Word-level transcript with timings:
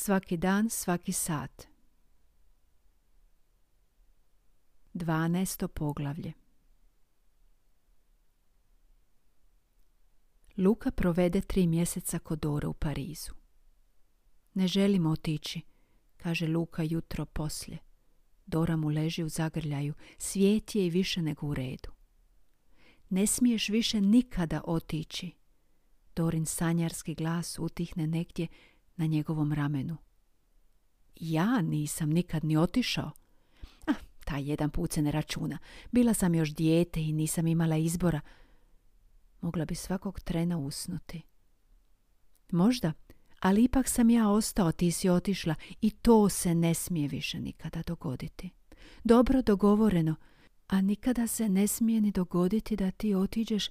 Svaki 0.00 0.36
dan, 0.36 0.70
svaki 0.70 1.12
sat. 1.12 1.66
12. 4.94 5.66
poglavlje 5.66 6.32
Luka 10.56 10.90
provede 10.90 11.40
tri 11.40 11.66
mjeseca 11.66 12.18
kod 12.18 12.38
Dore 12.38 12.66
u 12.66 12.72
Parizu. 12.72 13.32
Ne 14.54 14.68
želimo 14.68 15.10
otići, 15.10 15.60
kaže 16.16 16.46
Luka 16.46 16.82
jutro 16.82 17.26
poslje. 17.26 17.78
Dora 18.46 18.76
mu 18.76 18.88
leži 18.88 19.22
u 19.22 19.28
zagrljaju, 19.28 19.94
svijet 20.18 20.74
je 20.74 20.86
i 20.86 20.90
više 20.90 21.22
nego 21.22 21.46
u 21.46 21.54
redu. 21.54 21.90
Ne 23.08 23.26
smiješ 23.26 23.68
više 23.68 24.00
nikada 24.00 24.60
otići. 24.64 25.32
Dorin 26.16 26.46
sanjarski 26.46 27.14
glas 27.14 27.58
utihne 27.58 28.06
negdje 28.06 28.46
na 28.98 29.06
njegovom 29.06 29.52
ramenu. 29.52 29.96
Ja 31.16 31.62
nisam 31.62 32.10
nikad 32.10 32.44
ni 32.44 32.56
otišao. 32.56 33.10
Ah, 33.86 33.94
taj 34.24 34.50
jedan 34.50 34.70
put 34.70 34.92
se 34.92 35.02
ne 35.02 35.10
računa. 35.10 35.58
Bila 35.92 36.14
sam 36.14 36.34
još 36.34 36.54
dijete 36.54 37.02
i 37.02 37.12
nisam 37.12 37.46
imala 37.46 37.76
izbora. 37.76 38.20
Mogla 39.40 39.64
bi 39.64 39.74
svakog 39.74 40.20
trena 40.20 40.58
usnuti. 40.58 41.22
Možda, 42.50 42.92
ali 43.40 43.64
ipak 43.64 43.88
sam 43.88 44.10
ja 44.10 44.28
ostao, 44.28 44.72
ti 44.72 44.90
si 44.92 45.08
otišla 45.08 45.54
i 45.80 45.90
to 45.90 46.28
se 46.28 46.54
ne 46.54 46.74
smije 46.74 47.08
više 47.08 47.40
nikada 47.40 47.82
dogoditi. 47.86 48.50
Dobro 49.04 49.42
dogovoreno, 49.42 50.14
a 50.68 50.80
nikada 50.80 51.26
se 51.26 51.48
ne 51.48 51.66
smije 51.66 52.00
ni 52.00 52.10
dogoditi 52.10 52.76
da 52.76 52.90
ti 52.90 53.14
otiđeš 53.14 53.68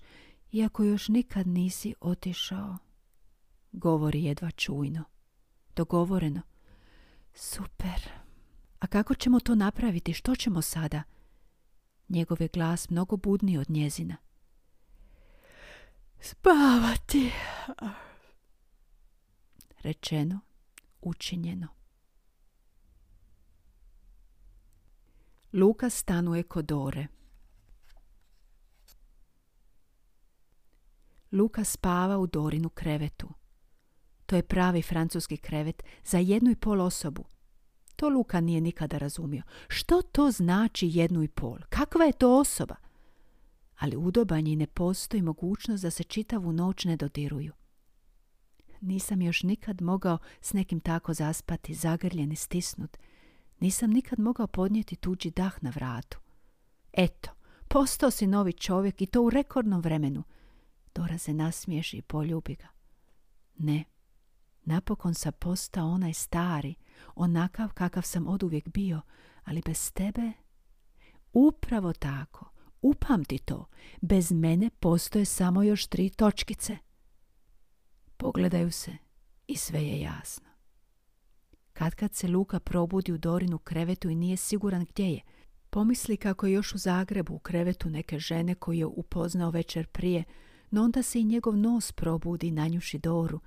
iako 0.51 0.83
još 0.83 1.07
nikad 1.07 1.47
nisi 1.47 1.95
otišao. 1.99 2.77
Govori 3.71 4.23
jedva 4.23 4.51
čujno. 4.51 5.03
Dogovoreno. 5.77 6.41
Super. 7.33 8.09
A 8.79 8.87
kako 8.87 9.15
ćemo 9.15 9.39
to 9.39 9.55
napraviti? 9.55 10.13
Što 10.13 10.35
ćemo 10.35 10.61
sada? 10.61 11.03
Njegov 12.09 12.41
je 12.41 12.47
glas 12.47 12.89
mnogo 12.89 13.17
budniji 13.17 13.57
od 13.57 13.69
njezina. 13.69 14.17
Spavati. 16.19 17.31
Rečeno, 19.79 20.39
učinjeno. 21.01 21.67
Luka 25.53 25.89
stanuje 25.89 26.43
kod 26.43 26.65
Dore. 26.65 27.07
Luka 31.31 31.63
spava 31.63 32.17
u 32.17 32.27
Dorinu 32.27 32.69
krevetu. 32.69 33.29
To 34.27 34.35
je 34.35 34.43
pravi 34.43 34.81
francuski 34.81 35.37
krevet 35.37 35.83
za 36.03 36.17
jednu 36.17 36.51
i 36.51 36.55
pol 36.55 36.81
osobu. 36.81 37.25
To 37.95 38.09
Luka 38.09 38.41
nije 38.41 38.61
nikada 38.61 38.97
razumio. 38.97 39.43
Što 39.67 40.01
to 40.01 40.31
znači 40.31 40.89
jednu 40.93 41.23
i 41.23 41.27
pol? 41.27 41.57
Kakva 41.69 42.05
je 42.05 42.11
to 42.11 42.39
osoba? 42.39 42.75
Ali 43.77 43.95
udobanje 43.95 44.55
ne 44.55 44.67
postoji 44.67 45.21
mogućnost 45.21 45.83
da 45.83 45.91
se 45.91 46.03
čitavu 46.03 46.53
noć 46.53 46.85
ne 46.85 46.97
dodiruju. 46.97 47.53
Nisam 48.81 49.21
još 49.21 49.43
nikad 49.43 49.81
mogao 49.81 50.17
s 50.41 50.53
nekim 50.53 50.79
tako 50.79 51.13
zaspati, 51.13 51.73
zagrljen 51.73 52.31
i 52.31 52.35
stisnut. 52.35 52.97
Nisam 53.59 53.89
nikad 53.89 54.19
mogao 54.19 54.47
podnijeti 54.47 54.95
tuđi 54.95 55.31
dah 55.31 55.63
na 55.63 55.69
vratu. 55.69 56.19
Eto, 56.93 57.29
postao 57.67 58.11
si 58.11 58.27
novi 58.27 58.53
čovjek 58.53 59.01
i 59.01 59.05
to 59.05 59.21
u 59.21 59.29
rekordnom 59.29 59.81
vremenu. 59.81 60.23
Dora 60.95 61.17
se 61.17 61.33
nasmiješi 61.33 61.97
i 61.97 62.01
poljubi 62.01 62.55
ga. 62.55 62.67
Ne, 63.57 63.83
napokon 64.67 65.13
sam 65.13 65.31
postao 65.39 65.89
onaj 65.89 66.13
stari, 66.13 66.75
onakav 67.15 67.73
kakav 67.73 68.03
sam 68.03 68.27
oduvijek 68.27 68.69
bio, 68.69 69.01
ali 69.43 69.61
bez 69.65 69.91
tebe... 69.91 70.31
Upravo 71.33 71.93
tako, 71.93 72.45
upamti 72.81 73.37
to, 73.37 73.65
bez 74.01 74.31
mene 74.31 74.69
postoje 74.79 75.25
samo 75.25 75.63
još 75.63 75.87
tri 75.87 76.09
točkice. 76.09 76.77
Pogledaju 78.17 78.71
se 78.71 78.91
i 79.47 79.57
sve 79.57 79.85
je 79.85 80.01
jasno. 80.01 80.47
Kad 81.73 81.95
kad 81.95 82.15
se 82.15 82.27
Luka 82.27 82.59
probudi 82.59 83.11
u 83.11 83.17
Dorinu 83.17 83.57
krevetu 83.57 84.09
i 84.09 84.15
nije 84.15 84.37
siguran 84.37 84.85
gdje 84.89 85.05
je, 85.11 85.21
pomisli 85.69 86.17
kako 86.17 86.47
je 86.47 86.53
još 86.53 86.73
u 86.73 86.77
Zagrebu 86.77 87.33
u 87.33 87.39
krevetu 87.39 87.89
neke 87.89 88.19
žene 88.19 88.55
koju 88.55 88.79
je 88.79 88.85
upoznao 88.85 89.49
večer 89.49 89.87
prije, 89.87 90.23
no 90.71 90.83
onda 90.83 91.03
se 91.03 91.19
i 91.19 91.23
njegov 91.23 91.57
nos 91.57 91.91
probudi 91.91 92.47
i 92.47 92.51
nanjuši 92.51 92.97
Doru, 92.97 93.39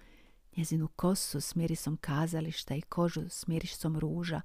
njezinu 0.56 0.88
kosu 0.88 1.40
s 1.40 1.54
mirisom 1.54 1.96
kazališta 1.96 2.74
i 2.74 2.80
kožu 2.80 3.28
s 3.28 3.46
mirisom 3.46 3.98
ruža. 3.98 4.40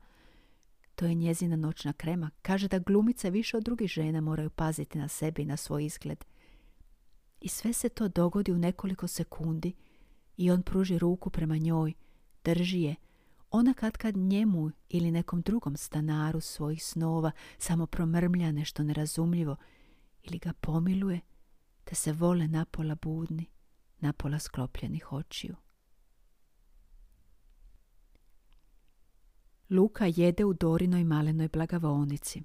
To 0.95 1.05
je 1.05 1.13
njezina 1.13 1.55
noćna 1.55 1.93
krema. 1.93 2.29
Kaže 2.41 2.67
da 2.67 2.79
glumice 2.79 3.29
više 3.29 3.57
od 3.57 3.63
drugih 3.63 3.89
žena 3.89 4.21
moraju 4.21 4.49
paziti 4.49 4.97
na 4.97 5.07
sebe 5.07 5.41
i 5.41 5.45
na 5.45 5.57
svoj 5.57 5.85
izgled. 5.85 6.25
I 7.41 7.47
sve 7.47 7.73
se 7.73 7.89
to 7.89 8.07
dogodi 8.07 8.51
u 8.51 8.57
nekoliko 8.57 9.07
sekundi 9.07 9.73
i 10.38 10.51
on 10.51 10.61
pruži 10.61 10.97
ruku 10.97 11.29
prema 11.29 11.57
njoj, 11.57 11.93
drži 12.43 12.81
je, 12.81 12.95
ona 13.51 13.73
kad 13.73 13.97
kad 13.97 14.17
njemu 14.17 14.72
ili 14.89 15.11
nekom 15.11 15.41
drugom 15.41 15.77
stanaru 15.77 16.41
svojih 16.41 16.85
snova 16.85 17.31
samo 17.57 17.85
promrmlja 17.85 18.51
nešto 18.51 18.83
nerazumljivo 18.83 19.55
ili 20.23 20.39
ga 20.39 20.53
pomiluje, 20.61 21.19
te 21.83 21.95
se 21.95 22.13
vole 22.13 22.47
napola 22.47 22.95
budni, 22.95 23.45
napola 23.99 24.39
sklopljenih 24.39 25.11
očiju. 25.11 25.55
Luka 29.70 30.06
jede 30.06 30.46
u 30.46 30.53
Dorinoj 30.53 31.03
malenoj 31.03 31.48
blagavonici. 31.48 32.44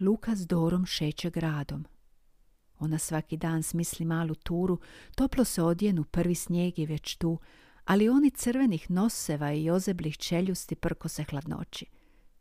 Luka 0.00 0.36
s 0.36 0.46
Dorom 0.46 0.86
šeće 0.86 1.30
gradom. 1.30 1.84
Ona 2.78 2.98
svaki 2.98 3.36
dan 3.36 3.62
smisli 3.62 4.06
malu 4.06 4.34
turu, 4.34 4.80
toplo 5.14 5.44
se 5.44 5.62
odjenu, 5.62 6.04
prvi 6.04 6.34
snijeg 6.34 6.78
je 6.78 6.86
već 6.86 7.16
tu, 7.16 7.38
ali 7.84 8.08
oni 8.08 8.30
crvenih 8.30 8.90
noseva 8.90 9.52
i 9.52 9.70
ozeblih 9.70 10.16
čeljusti 10.16 10.74
prko 10.74 11.08
se 11.08 11.24
hladnoći. 11.24 11.86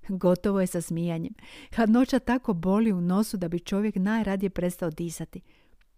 Gotovo 0.07 0.61
je 0.61 0.67
sa 0.67 0.81
zmijanjem. 0.81 1.33
Hladnoća 1.75 2.19
tako 2.19 2.53
boli 2.53 2.91
u 2.91 3.01
nosu 3.01 3.37
da 3.37 3.47
bi 3.47 3.59
čovjek 3.59 3.95
najradije 3.95 4.49
prestao 4.49 4.89
disati, 4.89 5.41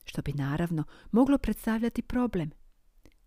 što 0.05 0.21
bi 0.21 0.33
naravno 0.33 0.83
moglo 1.11 1.37
predstavljati 1.37 2.01
problem. 2.01 2.51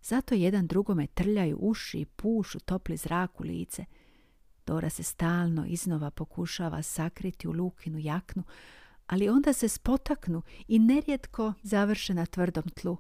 Zato 0.03 0.35
jedan 0.35 0.67
drugome 0.67 1.06
trljaju 1.06 1.59
uši 1.61 1.99
i 2.00 2.06
pušu 2.06 2.61
topli 2.61 2.97
zrak 2.97 3.41
u 3.41 3.43
lice. 3.43 3.85
Dora 4.67 4.91
se 4.91 5.03
stalno 5.03 5.67
iznova 5.67 6.11
pokušava 6.11 6.83
sakriti 6.83 7.49
u 7.49 7.53
Lukinu 7.53 7.99
jaknu, 7.99 8.43
ali 9.06 9.29
onda 9.29 9.53
se 9.53 9.69
spotaknu 9.69 10.43
i 10.69 10.79
nerijetko 10.79 11.53
završe 11.62 12.15
na 12.15 12.27
tvrdom 12.27 12.65
tlu. 12.65 12.97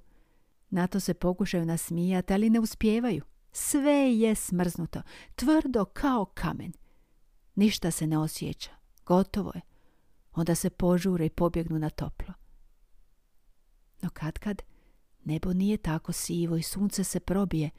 Na 0.70 0.86
to 0.86 1.00
se 1.00 1.14
pokušaju 1.14 1.66
nasmijati, 1.66 2.32
ali 2.32 2.50
ne 2.50 2.60
uspijevaju. 2.60 3.24
Sve 3.52 3.92
je 3.92 4.34
smrznuto, 4.34 5.02
tvrdo 5.34 5.84
kao 5.84 6.24
kamen. 6.24 6.72
Ništa 7.54 7.90
se 7.90 8.06
ne 8.06 8.18
osjeća. 8.18 8.70
Gotovo 9.06 9.52
je. 9.54 9.60
Onda 10.32 10.54
se 10.54 10.70
požure 10.70 11.26
i 11.26 11.30
pobjegnu 11.30 11.78
na 11.78 11.90
toplo. 11.90 12.34
No 14.02 14.10
kad 14.12 14.38
kad, 14.38 14.62
nebo 15.28 15.52
nije 15.52 15.76
tako 15.76 16.12
sivo 16.12 16.56
i 16.56 16.62
sunce 16.62 17.04
se 17.04 17.20
probije, 17.20 17.70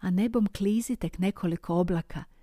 a 0.00 0.10
nebom 0.10 0.46
klizi 0.46 0.96
tek 0.96 1.18
nekoliko 1.18 1.74
oblaka– 1.74 2.24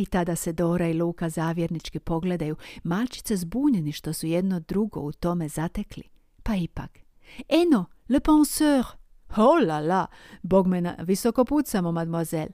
i 0.00 0.06
tada 0.06 0.36
se 0.36 0.52
Dora 0.52 0.88
i 0.88 0.94
Luka 0.94 1.28
zavjernički 1.28 1.98
pogledaju, 1.98 2.56
malčice 2.82 3.36
zbunjeni 3.36 3.92
što 3.92 4.12
su 4.12 4.26
jedno 4.26 4.60
drugo 4.60 5.00
u 5.00 5.12
tome 5.12 5.48
zatekli. 5.48 6.02
Pa 6.42 6.54
ipak. 6.54 6.98
Eno, 7.48 7.84
le 8.08 8.20
penseur! 8.20 8.84
Oh 9.36 9.66
la 9.66 9.80
la, 9.80 10.06
bog 10.42 10.66
me 10.66 10.80
na 10.80 10.96
visoko 10.98 11.44
pucamo, 11.44 11.92
mademoiselle. 11.92 12.52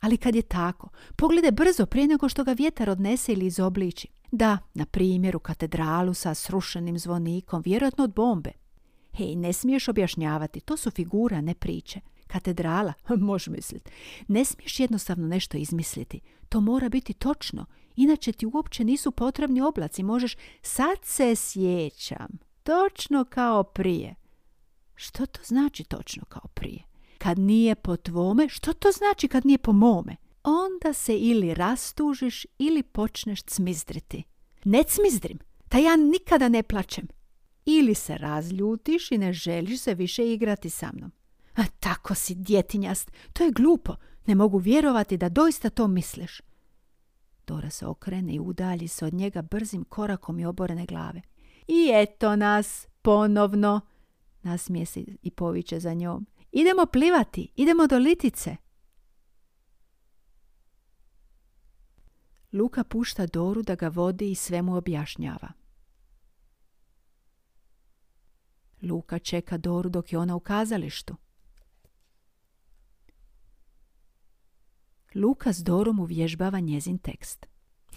Ali 0.00 0.16
kad 0.16 0.34
je 0.34 0.42
tako, 0.42 0.88
pogledaj 1.16 1.50
brzo 1.50 1.86
prije 1.86 2.06
nego 2.06 2.28
što 2.28 2.44
ga 2.44 2.52
vjetar 2.52 2.90
odnese 2.90 3.32
ili 3.32 3.46
izobliči. 3.46 4.08
Da, 4.32 4.58
na 4.74 4.86
primjer 4.86 5.36
u 5.36 5.40
katedralu 5.40 6.14
sa 6.14 6.34
srušenim 6.34 6.98
zvonikom, 6.98 7.62
vjerojatno 7.64 8.04
od 8.04 8.14
bombe. 8.14 8.50
Hej, 9.12 9.36
ne 9.36 9.52
smiješ 9.52 9.88
objašnjavati, 9.88 10.60
to 10.60 10.76
su 10.76 10.90
figura, 10.90 11.40
ne 11.40 11.54
priče. 11.54 12.00
Katedrala, 12.26 12.92
možeš 13.16 13.46
misliti. 13.46 13.90
Ne 14.28 14.44
smiješ 14.44 14.80
jednostavno 14.80 15.28
nešto 15.28 15.56
izmisliti. 15.56 16.20
To 16.48 16.60
mora 16.60 16.88
biti 16.88 17.12
točno. 17.12 17.66
Inače 17.96 18.32
ti 18.32 18.46
uopće 18.46 18.84
nisu 18.84 19.10
potrebni 19.10 19.60
oblaci. 19.60 20.02
Možeš, 20.02 20.36
sad 20.62 20.98
se 21.02 21.36
sjećam. 21.36 22.38
Točno 22.62 23.24
kao 23.24 23.62
prije. 23.62 24.14
Što 24.94 25.26
to 25.26 25.40
znači 25.44 25.84
točno 25.84 26.24
kao 26.24 26.48
prije? 26.54 26.82
Kad 27.18 27.38
nije 27.38 27.74
po 27.74 27.96
tvome, 27.96 28.48
što 28.48 28.72
to 28.72 28.92
znači 28.92 29.28
kad 29.28 29.46
nije 29.46 29.58
po 29.58 29.72
mome? 29.72 30.16
Onda 30.42 30.92
se 30.92 31.18
ili 31.18 31.54
rastužiš 31.54 32.46
ili 32.58 32.82
počneš 32.82 33.42
cmizdriti. 33.42 34.22
Ne 34.64 34.82
cmizdrim, 34.82 35.38
ta 35.68 35.78
ja 35.78 35.96
nikada 35.96 36.48
ne 36.48 36.62
plačem. 36.62 37.08
Ili 37.64 37.94
se 37.94 38.18
razljutiš 38.18 39.10
i 39.10 39.18
ne 39.18 39.32
želiš 39.32 39.80
se 39.80 39.94
više 39.94 40.32
igrati 40.32 40.70
sa 40.70 40.90
mnom. 40.92 41.12
A 41.56 41.62
tako 41.80 42.14
si 42.14 42.34
djetinjast, 42.34 43.10
to 43.32 43.44
je 43.44 43.50
glupo. 43.50 43.96
Ne 44.26 44.34
mogu 44.34 44.58
vjerovati 44.58 45.16
da 45.16 45.28
doista 45.28 45.70
to 45.70 45.88
misliš. 45.88 46.40
Dora 47.46 47.70
se 47.70 47.86
okrene 47.86 48.34
i 48.34 48.40
udalji 48.40 48.88
se 48.88 49.06
od 49.06 49.14
njega 49.14 49.42
brzim 49.42 49.84
korakom 49.84 50.38
i 50.38 50.44
oborene 50.44 50.86
glave. 50.86 51.22
I 51.68 51.90
eto 51.94 52.36
nas, 52.36 52.86
ponovno, 53.02 53.80
nasmije 54.42 54.86
se 54.86 55.04
i 55.22 55.30
poviće 55.30 55.80
za 55.80 55.94
njom. 55.94 56.26
Idemo 56.52 56.86
plivati, 56.86 57.52
idemo 57.56 57.86
do 57.86 57.98
litice. 57.98 58.56
Luka 62.52 62.84
pušta 62.84 63.26
Doru 63.26 63.62
da 63.62 63.74
ga 63.74 63.88
vodi 63.88 64.30
i 64.30 64.34
sve 64.34 64.62
mu 64.62 64.76
objašnjava. 64.76 65.61
Luka 68.82 69.18
čeka 69.18 69.58
Doru 69.58 69.88
dok 69.88 70.12
je 70.12 70.18
ona 70.18 70.36
u 70.36 70.40
kazalištu. 70.40 71.16
Luka 75.14 75.52
s 75.52 75.58
Dorom 75.58 76.00
uvježbava 76.00 76.60
njezin 76.60 76.98
tekst. 76.98 77.46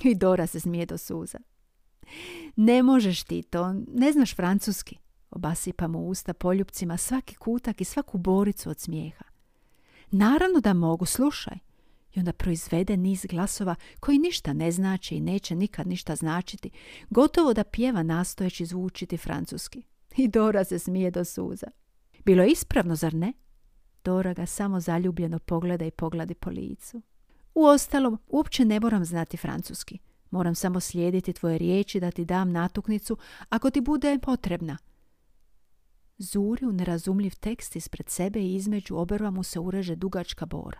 I 0.03 0.15
Dora 0.15 0.47
se 0.47 0.59
smije 0.59 0.85
do 0.85 0.97
suza. 0.97 1.39
Ne 2.55 2.83
možeš 2.83 3.23
ti 3.23 3.43
to, 3.43 3.73
ne 3.87 4.11
znaš 4.11 4.35
francuski. 4.35 4.97
Obasipa 5.31 5.87
mu 5.87 6.07
usta 6.07 6.33
poljupcima 6.33 6.97
svaki 6.97 7.35
kutak 7.35 7.81
i 7.81 7.85
svaku 7.85 8.17
boricu 8.17 8.69
od 8.69 8.79
smijeha. 8.79 9.25
Naravno 10.11 10.59
da 10.59 10.73
mogu, 10.73 11.05
slušaj. 11.05 11.57
I 12.13 12.19
onda 12.19 12.33
proizvede 12.33 12.97
niz 12.97 13.25
glasova 13.29 13.75
koji 13.99 14.19
ništa 14.19 14.53
ne 14.53 14.71
znači 14.71 15.15
i 15.15 15.21
neće 15.21 15.55
nikad 15.55 15.87
ništa 15.87 16.15
značiti, 16.15 16.69
gotovo 17.09 17.53
da 17.53 17.63
pjeva 17.63 18.03
nastojeći 18.03 18.65
zvučiti 18.65 19.17
francuski. 19.17 19.83
I 20.23 20.27
Dora 20.27 20.63
se 20.63 20.79
smije 20.79 21.11
do 21.11 21.25
suza. 21.25 21.67
Bilo 22.25 22.43
je 22.43 22.51
ispravno, 22.51 22.95
zar 22.95 23.13
ne? 23.13 23.33
Dora 24.03 24.33
ga 24.33 24.45
samo 24.45 24.79
zaljubljeno 24.79 25.39
pogleda 25.39 25.85
i 25.85 25.91
pogladi 25.91 26.33
po 26.33 26.49
licu. 26.49 27.01
Uostalom, 27.55 28.17
uopće 28.27 28.65
ne 28.65 28.79
moram 28.79 29.05
znati 29.05 29.37
francuski. 29.37 29.99
Moram 30.31 30.55
samo 30.55 30.79
slijediti 30.79 31.33
tvoje 31.33 31.57
riječi 31.57 31.99
da 31.99 32.11
ti 32.11 32.25
dam 32.25 32.51
natuknicu 32.51 33.17
ako 33.49 33.69
ti 33.69 33.81
bude 33.81 34.19
potrebna. 34.21 34.77
Zuri 36.17 36.65
u 36.65 36.71
nerazumljiv 36.71 37.31
tekst 37.39 37.75
ispred 37.75 38.09
sebe 38.09 38.39
i 38.39 38.55
između 38.55 38.97
obrva 38.97 39.31
mu 39.31 39.43
se 39.43 39.59
ureže 39.59 39.95
dugačka 39.95 40.45
bora. 40.45 40.79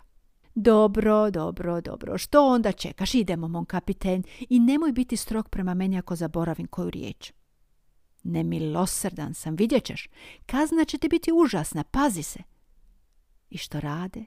Dobro, 0.54 1.30
dobro, 1.30 1.80
dobro. 1.80 2.18
Što 2.18 2.46
onda 2.46 2.72
čekaš? 2.72 3.14
Idemo, 3.14 3.48
mon 3.48 3.64
kapiten. 3.64 4.22
I 4.48 4.60
nemoj 4.60 4.92
biti 4.92 5.16
strog 5.16 5.48
prema 5.48 5.74
meni 5.74 5.98
ako 5.98 6.16
zaboravim 6.16 6.66
koju 6.66 6.90
riječ. 6.90 7.32
Nemilosrdan 8.26 9.34
sam, 9.34 9.56
vidjet 9.56 9.84
ćeš. 9.84 10.08
Kazna 10.46 10.84
će 10.84 10.98
ti 10.98 11.08
biti 11.08 11.32
užasna, 11.32 11.84
pazi 11.84 12.22
se. 12.22 12.42
I 13.50 13.58
što 13.58 13.80
rade? 13.80 14.24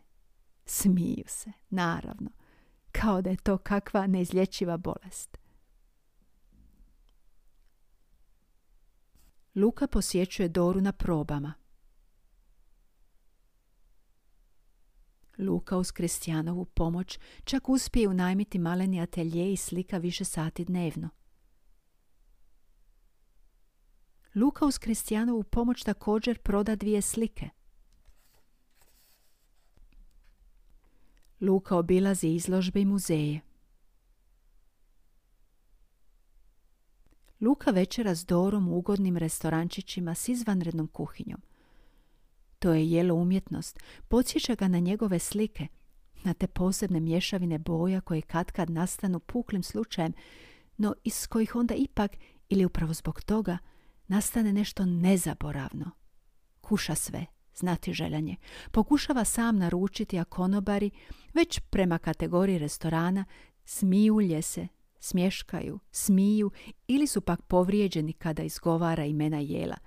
Smiju 0.65 1.23
se, 1.27 1.51
naravno. 1.69 2.29
Kao 2.91 3.21
da 3.21 3.29
je 3.29 3.37
to 3.37 3.57
kakva 3.57 4.07
neizlječiva 4.07 4.77
bolest. 4.77 5.37
Luka 9.55 9.87
posjećuje 9.87 10.49
Doru 10.49 10.81
na 10.81 10.91
probama. 10.91 11.53
Luka 15.37 15.77
uz 15.77 15.91
Kristijanovu 15.91 16.65
pomoć 16.65 17.19
čak 17.43 17.69
uspije 17.69 18.07
unajmiti 18.07 18.59
maleni 18.59 19.01
atelje 19.01 19.53
i 19.53 19.57
slika 19.57 19.97
više 19.97 20.25
sati 20.25 20.65
dnevno. 20.65 21.09
Luka 24.35 24.65
uz 24.65 24.77
Kristijanovu 24.77 25.43
pomoć 25.43 25.83
također 25.83 26.37
proda 26.37 26.75
dvije 26.75 27.01
slike. 27.01 27.49
Luka 31.41 31.77
obilazi 31.77 32.27
izložbe 32.27 32.81
i 32.81 32.85
muzeje. 32.85 33.41
Luka 37.41 37.71
večera 37.71 38.15
s 38.15 38.25
Dorom 38.25 38.67
u 38.67 38.77
ugodnim 38.77 39.17
restorančićima 39.17 40.15
s 40.15 40.29
izvanrednom 40.29 40.87
kuhinjom. 40.87 41.41
To 42.59 42.73
je 42.73 42.91
jelo 42.91 43.15
umjetnost, 43.15 43.79
podsjeća 44.07 44.55
ga 44.55 44.67
na 44.67 44.79
njegove 44.79 45.19
slike, 45.19 45.67
na 46.23 46.33
te 46.33 46.47
posebne 46.47 46.99
mješavine 46.99 47.57
boja 47.57 48.01
koje 48.01 48.21
katkad 48.21 48.69
nastanu 48.69 49.19
puklim 49.19 49.63
slučajem, 49.63 50.13
no 50.77 50.95
iz 51.03 51.27
kojih 51.27 51.55
onda 51.55 51.75
ipak, 51.75 52.11
ili 52.49 52.65
upravo 52.65 52.93
zbog 52.93 53.21
toga, 53.21 53.57
nastane 54.09 54.53
nešto 54.53 54.85
nezaboravno. 54.85 55.91
Kuša 56.61 56.95
sve, 56.95 57.25
znati 57.55 57.93
željanje. 57.93 58.35
Pokušava 58.71 59.25
sam 59.25 59.57
naručiti, 59.57 60.19
a 60.19 60.23
konobari, 60.23 60.91
već 61.33 61.59
prema 61.59 61.97
kategoriji 61.97 62.57
restorana, 62.57 63.25
smijulje 63.65 64.41
se, 64.41 64.67
smješkaju, 64.99 65.79
smiju 65.91 66.51
ili 66.87 67.07
su 67.07 67.21
pak 67.21 67.41
povrijeđeni 67.41 68.13
kada 68.13 68.43
izgovara 68.43 69.05
imena 69.05 69.39
jela. 69.39 69.77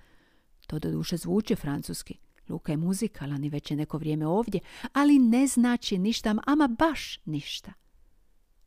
To 0.67 0.79
doduše 0.79 1.17
zvuči 1.17 1.55
francuski. 1.55 2.17
Luka 2.49 2.71
je 2.71 2.77
muzikalan 2.77 3.43
i 3.43 3.49
već 3.49 3.71
je 3.71 3.77
neko 3.77 3.97
vrijeme 3.97 4.27
ovdje, 4.27 4.59
ali 4.93 5.19
ne 5.19 5.47
znači 5.47 5.97
ništa, 5.97 6.35
ama 6.45 6.67
baš 6.67 7.19
ništa. 7.25 7.73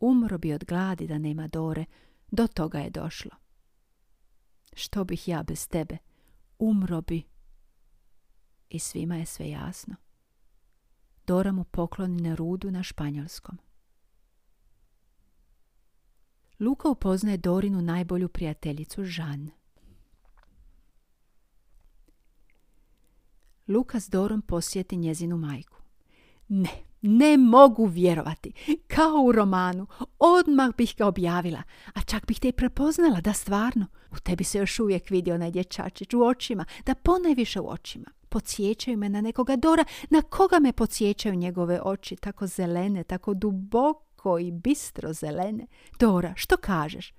Umro 0.00 0.38
bi 0.38 0.52
od 0.52 0.64
gladi 0.64 1.06
da 1.06 1.18
nema 1.18 1.48
Dore, 1.48 1.84
do 2.30 2.46
toga 2.46 2.78
je 2.78 2.90
došlo. 2.90 3.45
Što 4.78 5.04
bih 5.04 5.28
ja 5.28 5.42
bez 5.42 5.68
tebe? 5.68 5.98
Umro 6.58 7.00
bi. 7.00 7.22
I 8.68 8.78
svima 8.78 9.16
je 9.16 9.26
sve 9.26 9.50
jasno. 9.50 9.94
Dora 11.26 11.52
mu 11.52 11.64
pokloni 11.64 12.22
na 12.22 12.34
rudu 12.34 12.70
na 12.70 12.82
španjolskom. 12.82 13.58
Luka 16.60 16.88
upoznaje 16.88 17.36
Dorinu 17.36 17.82
najbolju 17.82 18.28
prijateljicu 18.28 19.04
Žan. 19.04 19.50
Luka 23.68 24.00
s 24.00 24.08
Dorom 24.08 24.42
posjeti 24.42 24.96
njezinu 24.96 25.36
majku. 25.36 25.76
Ne, 26.48 26.70
ne 27.06 27.36
mogu 27.36 27.86
vjerovati. 27.86 28.52
Kao 28.86 29.22
u 29.24 29.32
romanu. 29.32 29.86
Odmah 30.18 30.76
bih 30.76 30.94
ga 30.98 31.06
objavila. 31.06 31.62
A 31.94 32.02
čak 32.02 32.26
bih 32.26 32.40
te 32.40 32.48
i 32.48 32.52
prepoznala 32.52 33.20
da 33.20 33.32
stvarno. 33.32 33.86
U 34.12 34.16
tebi 34.16 34.44
se 34.44 34.58
još 34.58 34.80
uvijek 34.80 35.10
vidi 35.10 35.32
onaj 35.32 35.50
dječačić 35.50 36.14
u 36.14 36.22
očima. 36.22 36.64
Da 36.86 36.94
ponajviše 36.94 37.60
u 37.60 37.70
očima. 37.70 38.06
Podsjećaju 38.28 38.96
me 38.96 39.08
na 39.08 39.20
nekoga 39.20 39.56
Dora. 39.56 39.84
Na 40.10 40.22
koga 40.22 40.58
me 40.58 40.72
podsjećaju 40.72 41.34
njegove 41.34 41.80
oči? 41.82 42.16
Tako 42.16 42.46
zelene, 42.46 43.04
tako 43.04 43.34
duboko 43.34 44.38
i 44.38 44.50
bistro 44.50 45.12
zelene. 45.12 45.66
Dora, 45.98 46.32
što 46.36 46.56
kažeš? 46.56 47.12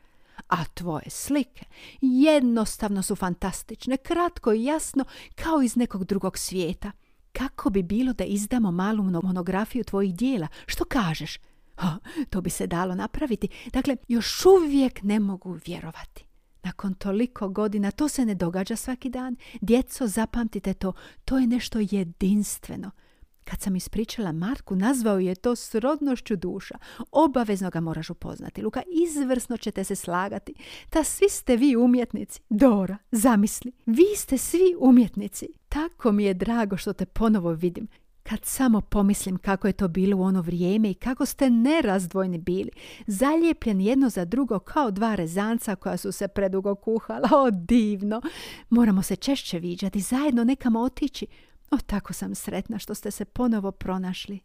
A 0.47 0.65
tvoje 0.65 1.09
slike 1.09 1.65
jednostavno 2.01 3.03
su 3.03 3.15
fantastične, 3.15 3.97
kratko 3.97 4.53
i 4.53 4.63
jasno 4.63 5.05
kao 5.35 5.61
iz 5.61 5.75
nekog 5.75 6.05
drugog 6.05 6.37
svijeta. 6.37 6.91
Kako 7.37 7.69
bi 7.69 7.83
bilo 7.83 8.13
da 8.13 8.23
izdamo 8.23 8.71
malu 8.71 9.03
monografiju 9.03 9.83
tvojih 9.83 10.15
dijela? 10.15 10.47
Što 10.65 10.85
kažeš? 10.85 11.37
Ha, 11.75 11.97
to 12.29 12.41
bi 12.41 12.49
se 12.49 12.67
dalo 12.67 12.95
napraviti. 12.95 13.47
Dakle, 13.73 13.95
još 14.07 14.45
uvijek 14.45 15.03
ne 15.03 15.19
mogu 15.19 15.59
vjerovati. 15.65 16.25
Nakon 16.63 16.93
toliko 16.93 17.49
godina 17.49 17.91
to 17.91 18.07
se 18.07 18.25
ne 18.25 18.35
događa 18.35 18.75
svaki 18.75 19.09
dan. 19.09 19.35
Djeco, 19.61 20.07
zapamtite 20.07 20.73
to, 20.73 20.93
to 21.25 21.37
je 21.37 21.47
nešto 21.47 21.79
jedinstveno. 21.91 22.91
Kad 23.49 23.61
sam 23.61 23.75
ispričala 23.75 24.31
Marku, 24.31 24.75
nazvao 24.75 25.19
je 25.19 25.35
to 25.35 25.55
srodnošću 25.55 26.35
duša. 26.35 26.77
Obavezno 27.11 27.69
ga 27.69 27.79
moraš 27.79 28.09
upoznati. 28.09 28.61
Luka, 28.61 28.81
izvrsno 29.07 29.57
ćete 29.57 29.83
se 29.83 29.95
slagati. 29.95 30.53
Ta 30.89 31.03
svi 31.03 31.29
ste 31.29 31.55
vi 31.55 31.75
umjetnici. 31.75 32.41
Dora, 32.49 32.97
zamisli, 33.11 33.71
vi 33.85 34.15
ste 34.15 34.37
svi 34.37 34.75
umjetnici. 34.79 35.47
Tako 35.69 36.11
mi 36.11 36.23
je 36.23 36.33
drago 36.33 36.77
što 36.77 36.93
te 36.93 37.05
ponovo 37.05 37.51
vidim. 37.51 37.87
Kad 38.23 38.45
samo 38.45 38.81
pomislim 38.81 39.37
kako 39.37 39.67
je 39.67 39.73
to 39.73 39.87
bilo 39.87 40.17
u 40.17 40.21
ono 40.21 40.41
vrijeme 40.41 40.91
i 40.91 40.93
kako 40.93 41.25
ste 41.25 41.49
nerazdvojni 41.49 42.37
bili, 42.37 42.71
zalijepljeni 43.07 43.85
jedno 43.85 44.09
za 44.09 44.25
drugo 44.25 44.59
kao 44.59 44.91
dva 44.91 45.15
rezanca 45.15 45.75
koja 45.75 45.97
su 45.97 46.11
se 46.11 46.27
predugo 46.27 46.75
kuhala. 46.75 47.29
O, 47.33 47.51
divno! 47.51 48.21
Moramo 48.69 49.03
se 49.03 49.15
češće 49.15 49.59
viđati, 49.59 49.99
zajedno 49.99 50.43
nekamo 50.43 50.79
otići. 50.79 51.27
O, 51.71 51.77
tako 51.77 52.13
sam 52.13 52.35
sretna 52.35 52.79
što 52.79 52.95
ste 52.95 53.11
se 53.11 53.25
ponovo 53.25 53.71
pronašli. 53.71 54.39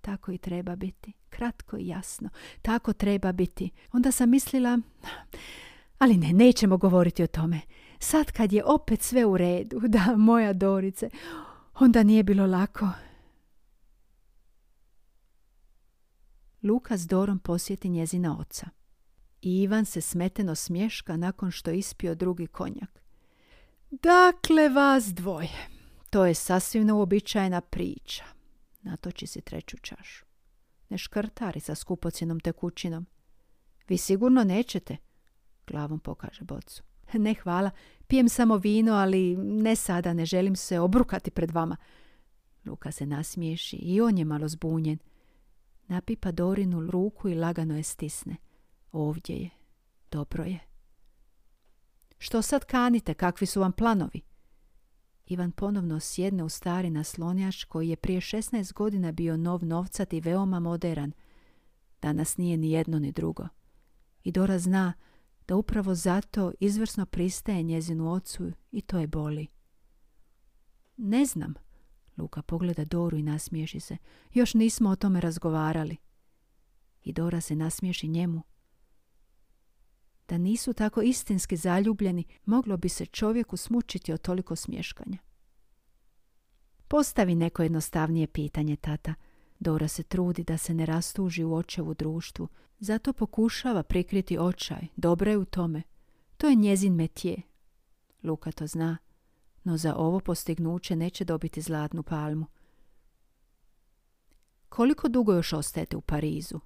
Tako 0.00 0.32
i 0.32 0.38
treba 0.38 0.76
biti. 0.76 1.12
Kratko 1.30 1.76
i 1.76 1.86
jasno. 1.86 2.28
Tako 2.62 2.92
treba 2.92 3.32
biti. 3.32 3.70
Onda 3.92 4.12
sam 4.12 4.30
mislila... 4.30 4.78
Ali 5.98 6.16
ne, 6.16 6.32
nećemo 6.32 6.76
govoriti 6.76 7.22
o 7.22 7.26
tome. 7.26 7.60
Sad 7.98 8.32
kad 8.32 8.52
je 8.52 8.64
opet 8.64 9.02
sve 9.02 9.24
u 9.24 9.36
redu, 9.36 9.80
da, 9.88 10.16
moja 10.16 10.52
Dorice, 10.52 11.10
onda 11.74 12.02
nije 12.02 12.22
bilo 12.22 12.46
lako. 12.46 12.88
Luka 16.62 16.96
s 16.96 17.06
Dorom 17.06 17.38
posjeti 17.38 17.88
njezina 17.88 18.38
oca. 18.38 18.66
I 19.42 19.62
Ivan 19.62 19.84
se 19.84 20.00
smeteno 20.00 20.54
smješka 20.54 21.16
nakon 21.16 21.50
što 21.50 21.70
ispio 21.70 22.14
drugi 22.14 22.46
konjak. 22.46 23.02
Dakle, 23.90 24.68
vas 24.68 25.04
dvoje. 25.04 25.71
To 26.12 26.26
je 26.26 26.34
sasvim 26.34 26.90
uobičajena 26.90 27.60
priča. 27.60 28.24
Natoči 28.82 29.26
si 29.26 29.40
treću 29.40 29.76
čašu. 29.76 30.24
Ne 30.88 30.98
škrtari 30.98 31.60
sa 31.60 31.74
skupocjenom 31.74 32.40
tekućinom. 32.40 33.06
Vi 33.88 33.98
sigurno 33.98 34.44
nećete, 34.44 34.96
glavom 35.66 36.00
pokaže 36.00 36.44
bocu. 36.44 36.82
Ne 37.14 37.34
hvala, 37.34 37.70
pijem 38.06 38.28
samo 38.28 38.56
vino, 38.56 38.92
ali 38.92 39.36
ne 39.36 39.76
sada, 39.76 40.12
ne 40.12 40.26
želim 40.26 40.56
se 40.56 40.80
obrukati 40.80 41.30
pred 41.30 41.50
vama. 41.50 41.76
Luka 42.66 42.92
se 42.92 43.06
nasmiješi 43.06 43.76
i 43.76 44.00
on 44.00 44.18
je 44.18 44.24
malo 44.24 44.48
zbunjen. 44.48 44.98
Napipa 45.88 46.32
Dorinu 46.32 46.90
ruku 46.90 47.28
i 47.28 47.34
lagano 47.34 47.76
je 47.76 47.82
stisne. 47.82 48.36
Ovdje 48.92 49.36
je. 49.36 49.50
Dobro 50.10 50.44
je. 50.44 50.60
Što 52.18 52.42
sad 52.42 52.64
kanite? 52.64 53.14
Kakvi 53.14 53.46
su 53.46 53.60
vam 53.60 53.72
planovi? 53.72 54.31
Ivan 55.32 55.52
ponovno 55.52 56.00
sjedne 56.00 56.44
u 56.44 56.48
stari 56.48 56.90
naslonjač 56.90 57.64
koji 57.64 57.88
je 57.88 57.96
prije 57.96 58.20
16 58.20 58.72
godina 58.72 59.12
bio 59.12 59.36
nov 59.36 59.64
novcat 59.64 60.12
i 60.12 60.20
veoma 60.20 60.60
moderan. 60.60 61.12
Danas 62.02 62.36
nije 62.36 62.56
ni 62.56 62.70
jedno 62.70 62.98
ni 62.98 63.12
drugo. 63.12 63.48
I 64.24 64.32
Dora 64.32 64.58
zna 64.58 64.92
da 65.48 65.56
upravo 65.56 65.94
zato 65.94 66.52
izvrsno 66.60 67.06
pristaje 67.06 67.62
njezinu 67.62 68.12
ocu 68.12 68.52
i 68.70 68.80
to 68.80 68.98
je 68.98 69.06
boli. 69.06 69.46
Ne 70.96 71.24
znam, 71.24 71.54
Luka 72.16 72.42
pogleda 72.42 72.84
Doru 72.84 73.16
i 73.16 73.22
nasmiješi 73.22 73.80
se. 73.80 73.96
Još 74.32 74.54
nismo 74.54 74.90
o 74.90 74.96
tome 74.96 75.20
razgovarali. 75.20 75.96
I 77.04 77.12
Dora 77.12 77.40
se 77.40 77.56
nasmiješi 77.56 78.08
njemu. 78.08 78.42
Da 80.28 80.38
nisu 80.38 80.72
tako 80.72 81.02
istinski 81.02 81.56
zaljubljeni, 81.56 82.24
moglo 82.44 82.76
bi 82.76 82.88
se 82.88 83.06
čovjeku 83.06 83.56
smučiti 83.56 84.12
od 84.12 84.20
toliko 84.20 84.56
smješkanja. 84.56 85.18
Postavi 86.88 87.34
neko 87.34 87.62
jednostavnije 87.62 88.26
pitanje, 88.26 88.76
tata. 88.76 89.14
Dora 89.58 89.88
se 89.88 90.02
trudi 90.02 90.44
da 90.44 90.58
se 90.58 90.74
ne 90.74 90.86
rastuži 90.86 91.44
u 91.44 91.54
očevu 91.54 91.94
društvu, 91.94 92.48
zato 92.78 93.12
pokušava 93.12 93.82
prikriti 93.82 94.38
očaj, 94.38 94.86
dobra 94.96 95.30
je 95.30 95.38
u 95.38 95.44
tome. 95.44 95.82
To 96.36 96.48
je 96.48 96.54
njezin 96.54 96.94
metije. 96.94 97.42
Luka 98.22 98.52
to 98.52 98.66
zna, 98.66 98.96
no 99.64 99.76
za 99.76 99.94
ovo 99.96 100.20
postignuće 100.20 100.96
neće 100.96 101.24
dobiti 101.24 101.60
zlatnu 101.60 102.02
palmu. 102.02 102.46
Koliko 104.68 105.08
dugo 105.08 105.32
još 105.32 105.52
ostajete 105.52 105.96
u 105.96 106.00
Parizu? 106.00 106.60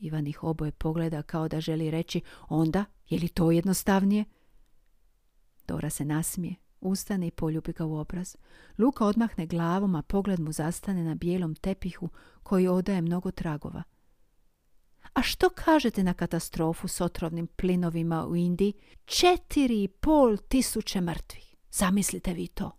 Ivan 0.00 0.26
ih 0.26 0.44
oboje 0.44 0.72
pogleda 0.72 1.22
kao 1.22 1.48
da 1.48 1.60
želi 1.60 1.90
reći, 1.90 2.20
onda, 2.48 2.84
je 3.08 3.18
li 3.18 3.28
to 3.28 3.50
jednostavnije? 3.50 4.24
Dora 5.66 5.90
se 5.90 6.04
nasmije, 6.04 6.54
ustane 6.80 7.26
i 7.26 7.30
poljubi 7.30 7.72
ga 7.72 7.84
u 7.84 7.96
obraz. 7.96 8.36
Luka 8.78 9.06
odmahne 9.06 9.46
glavom, 9.46 9.94
a 9.94 10.02
pogled 10.02 10.40
mu 10.40 10.52
zastane 10.52 11.04
na 11.04 11.14
bijelom 11.14 11.54
tepihu 11.54 12.08
koji 12.42 12.68
odaje 12.68 13.02
mnogo 13.02 13.30
tragova. 13.30 13.82
A 15.14 15.22
što 15.22 15.48
kažete 15.50 16.02
na 16.02 16.14
katastrofu 16.14 16.88
s 16.88 17.00
otrovnim 17.00 17.46
plinovima 17.46 18.26
u 18.26 18.36
Indiji? 18.36 18.72
Četiri 19.04 19.82
i 19.82 19.88
pol 19.88 20.36
tisuće 20.36 21.00
mrtvih. 21.00 21.56
Zamislite 21.70 22.32
vi 22.32 22.46
to. 22.46 22.70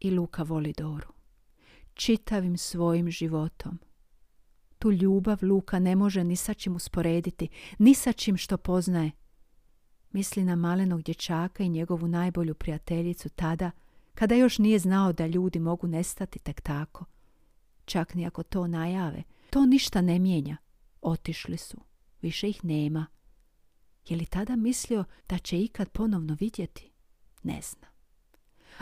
I 0.00 0.10
Luka 0.10 0.42
voli 0.42 0.74
Doru. 0.76 1.19
Čitavim 2.00 2.58
svojim 2.58 3.10
životom. 3.10 3.78
Tu 4.78 4.92
ljubav 4.92 5.38
Luka 5.42 5.78
ne 5.78 5.96
može 5.96 6.24
ni 6.24 6.36
sa 6.36 6.54
čim 6.54 6.76
usporediti, 6.76 7.48
ni 7.78 7.94
sa 7.94 8.12
čim 8.12 8.36
što 8.36 8.56
poznaje. 8.56 9.10
Misli 10.12 10.44
na 10.44 10.56
malenog 10.56 11.02
dječaka 11.02 11.62
i 11.62 11.68
njegovu 11.68 12.08
najbolju 12.08 12.54
prijateljicu 12.54 13.28
tada, 13.28 13.70
kada 14.14 14.34
još 14.34 14.58
nije 14.58 14.78
znao 14.78 15.12
da 15.12 15.26
ljudi 15.26 15.58
mogu 15.58 15.86
nestati 15.86 16.38
tek 16.38 16.60
tako. 16.60 17.04
Čak 17.84 18.14
ni 18.14 18.26
ako 18.26 18.42
to 18.42 18.66
najave, 18.66 19.22
to 19.50 19.66
ništa 19.66 20.00
ne 20.00 20.18
mijenja. 20.18 20.56
Otišli 21.02 21.56
su, 21.56 21.76
više 22.22 22.48
ih 22.48 22.64
nema. 22.64 23.06
Je 24.08 24.16
li 24.16 24.26
tada 24.26 24.56
mislio 24.56 25.04
da 25.28 25.38
će 25.38 25.60
ikad 25.60 25.88
ponovno 25.88 26.36
vidjeti? 26.40 26.90
Ne 27.42 27.60
zna. 27.62 27.89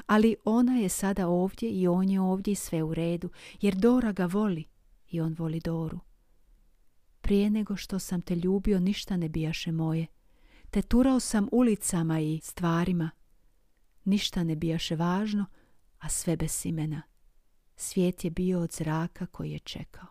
Ali 0.06 0.36
ona 0.44 0.76
je 0.76 0.88
sada 0.88 1.28
ovdje 1.28 1.70
i 1.70 1.88
on 1.88 2.08
je 2.08 2.20
ovdje 2.20 2.54
sve 2.54 2.82
u 2.82 2.94
redu, 2.94 3.30
jer 3.60 3.74
Dora 3.74 4.12
ga 4.12 4.26
voli 4.26 4.64
i 5.10 5.20
on 5.20 5.34
voli 5.38 5.60
Doru. 5.60 5.98
Prije 7.20 7.50
nego 7.50 7.76
što 7.76 7.98
sam 7.98 8.22
te 8.22 8.36
ljubio 8.36 8.80
ništa 8.80 9.16
ne 9.16 9.28
bijaše 9.28 9.72
moje. 9.72 10.06
Te 10.70 10.82
turao 10.82 11.20
sam 11.20 11.48
ulicama 11.52 12.20
i 12.20 12.40
stvarima. 12.42 13.10
Ništa 14.04 14.44
ne 14.44 14.56
bijaše 14.56 14.96
važno, 14.96 15.46
a 15.98 16.08
sve 16.08 16.36
bez 16.36 16.66
imena. 16.66 17.02
Svijet 17.76 18.24
je 18.24 18.30
bio 18.30 18.60
od 18.60 18.72
zraka 18.72 19.26
koji 19.26 19.50
je 19.50 19.58
čekao. 19.58 20.06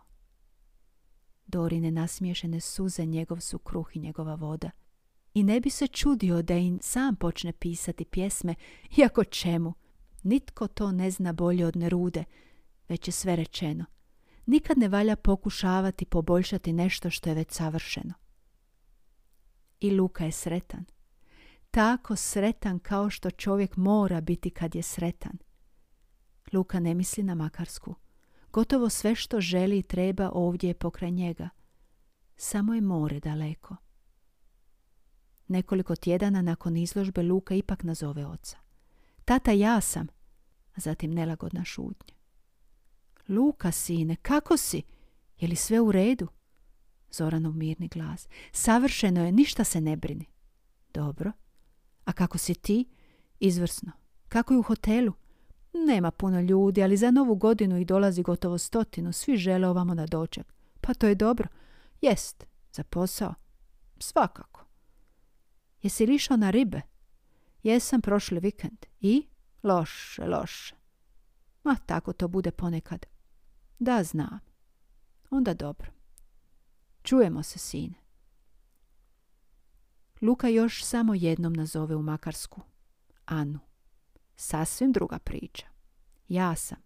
Dorine 1.46 1.90
nasmiješene 1.90 2.60
suze 2.60 3.06
njegov 3.06 3.40
su 3.40 3.58
kruh 3.58 3.96
i 3.96 3.98
njegova 3.98 4.34
voda. 4.34 4.70
I 5.38 5.42
ne 5.42 5.60
bi 5.60 5.70
se 5.70 5.86
čudio 5.86 6.42
da 6.42 6.54
im 6.54 6.78
sam 6.82 7.16
počne 7.16 7.52
pisati 7.52 8.04
pjesme, 8.04 8.54
iako 8.96 9.24
čemu. 9.24 9.74
Nitko 10.22 10.68
to 10.68 10.92
ne 10.92 11.10
zna 11.10 11.32
bolje 11.32 11.66
od 11.66 11.76
Nerude, 11.76 12.24
već 12.88 13.08
je 13.08 13.12
sve 13.12 13.36
rečeno. 13.36 13.84
Nikad 14.46 14.78
ne 14.78 14.88
valja 14.88 15.16
pokušavati 15.16 16.04
poboljšati 16.04 16.72
nešto 16.72 17.10
što 17.10 17.28
je 17.28 17.34
već 17.34 17.52
savršeno. 17.52 18.14
I 19.80 19.90
Luka 19.90 20.24
je 20.24 20.32
sretan. 20.32 20.84
Tako 21.70 22.16
sretan 22.16 22.78
kao 22.78 23.10
što 23.10 23.30
čovjek 23.30 23.76
mora 23.76 24.20
biti 24.20 24.50
kad 24.50 24.74
je 24.74 24.82
sretan. 24.82 25.38
Luka 26.52 26.80
ne 26.80 26.94
misli 26.94 27.22
na 27.22 27.34
Makarsku. 27.34 27.94
Gotovo 28.52 28.88
sve 28.88 29.14
što 29.14 29.40
želi 29.40 29.78
i 29.78 29.82
treba 29.82 30.30
ovdje 30.32 30.68
je 30.68 30.74
pokraj 30.74 31.10
njega. 31.10 31.48
Samo 32.36 32.74
je 32.74 32.80
more 32.80 33.20
daleko. 33.20 33.76
Nekoliko 35.48 35.96
tjedana 35.96 36.42
nakon 36.42 36.76
izložbe 36.76 37.22
Luka 37.22 37.54
ipak 37.54 37.82
nazove 37.82 38.26
oca. 38.26 38.56
Tata, 39.24 39.52
ja 39.52 39.80
sam. 39.80 40.06
A 40.76 40.80
zatim 40.80 41.14
nelagodna 41.14 41.64
šutnja. 41.64 42.14
Luka, 43.28 43.72
sine, 43.72 44.16
kako 44.16 44.56
si? 44.56 44.82
Je 45.38 45.48
li 45.48 45.56
sve 45.56 45.80
u 45.80 45.92
redu? 45.92 46.28
Zoranov 47.10 47.56
mirni 47.56 47.88
glas. 47.88 48.28
Savršeno 48.52 49.24
je, 49.24 49.32
ništa 49.32 49.64
se 49.64 49.80
ne 49.80 49.96
brini. 49.96 50.26
Dobro. 50.94 51.32
A 52.04 52.12
kako 52.12 52.38
si 52.38 52.54
ti? 52.54 52.88
Izvrsno. 53.40 53.92
Kako 54.28 54.54
je 54.54 54.58
u 54.58 54.62
hotelu? 54.62 55.12
Nema 55.72 56.10
puno 56.10 56.40
ljudi, 56.40 56.82
ali 56.82 56.96
za 56.96 57.10
novu 57.10 57.34
godinu 57.34 57.78
ih 57.78 57.86
dolazi 57.86 58.22
gotovo 58.22 58.58
stotinu. 58.58 59.12
Svi 59.12 59.36
žele 59.36 59.68
ovamo 59.68 59.94
na 59.94 60.06
doček. 60.06 60.52
Pa 60.80 60.94
to 60.94 61.06
je 61.06 61.14
dobro. 61.14 61.48
Jest. 62.00 62.46
Za 62.72 62.84
posao? 62.84 63.34
Svakako. 63.98 64.57
Jesi 65.82 66.06
li 66.06 66.14
išao 66.14 66.36
na 66.36 66.50
ribe? 66.50 66.80
Jesam 67.62 68.00
prošli 68.00 68.40
vikend. 68.40 68.86
I? 69.00 69.26
Loše, 69.62 70.24
loše. 70.24 70.74
Ma 71.64 71.76
tako 71.86 72.12
to 72.12 72.28
bude 72.28 72.50
ponekad. 72.50 73.06
Da, 73.78 74.02
znam. 74.04 74.40
Onda 75.30 75.54
dobro. 75.54 75.90
Čujemo 77.02 77.42
se, 77.42 77.58
sine. 77.58 77.94
Luka 80.22 80.48
još 80.48 80.84
samo 80.84 81.14
jednom 81.14 81.52
nazove 81.52 81.96
u 81.96 82.02
Makarsku. 82.02 82.60
Anu. 83.24 83.58
Sasvim 84.36 84.92
druga 84.92 85.18
priča. 85.18 85.66
Ja 86.28 86.54
sam. 86.54 86.78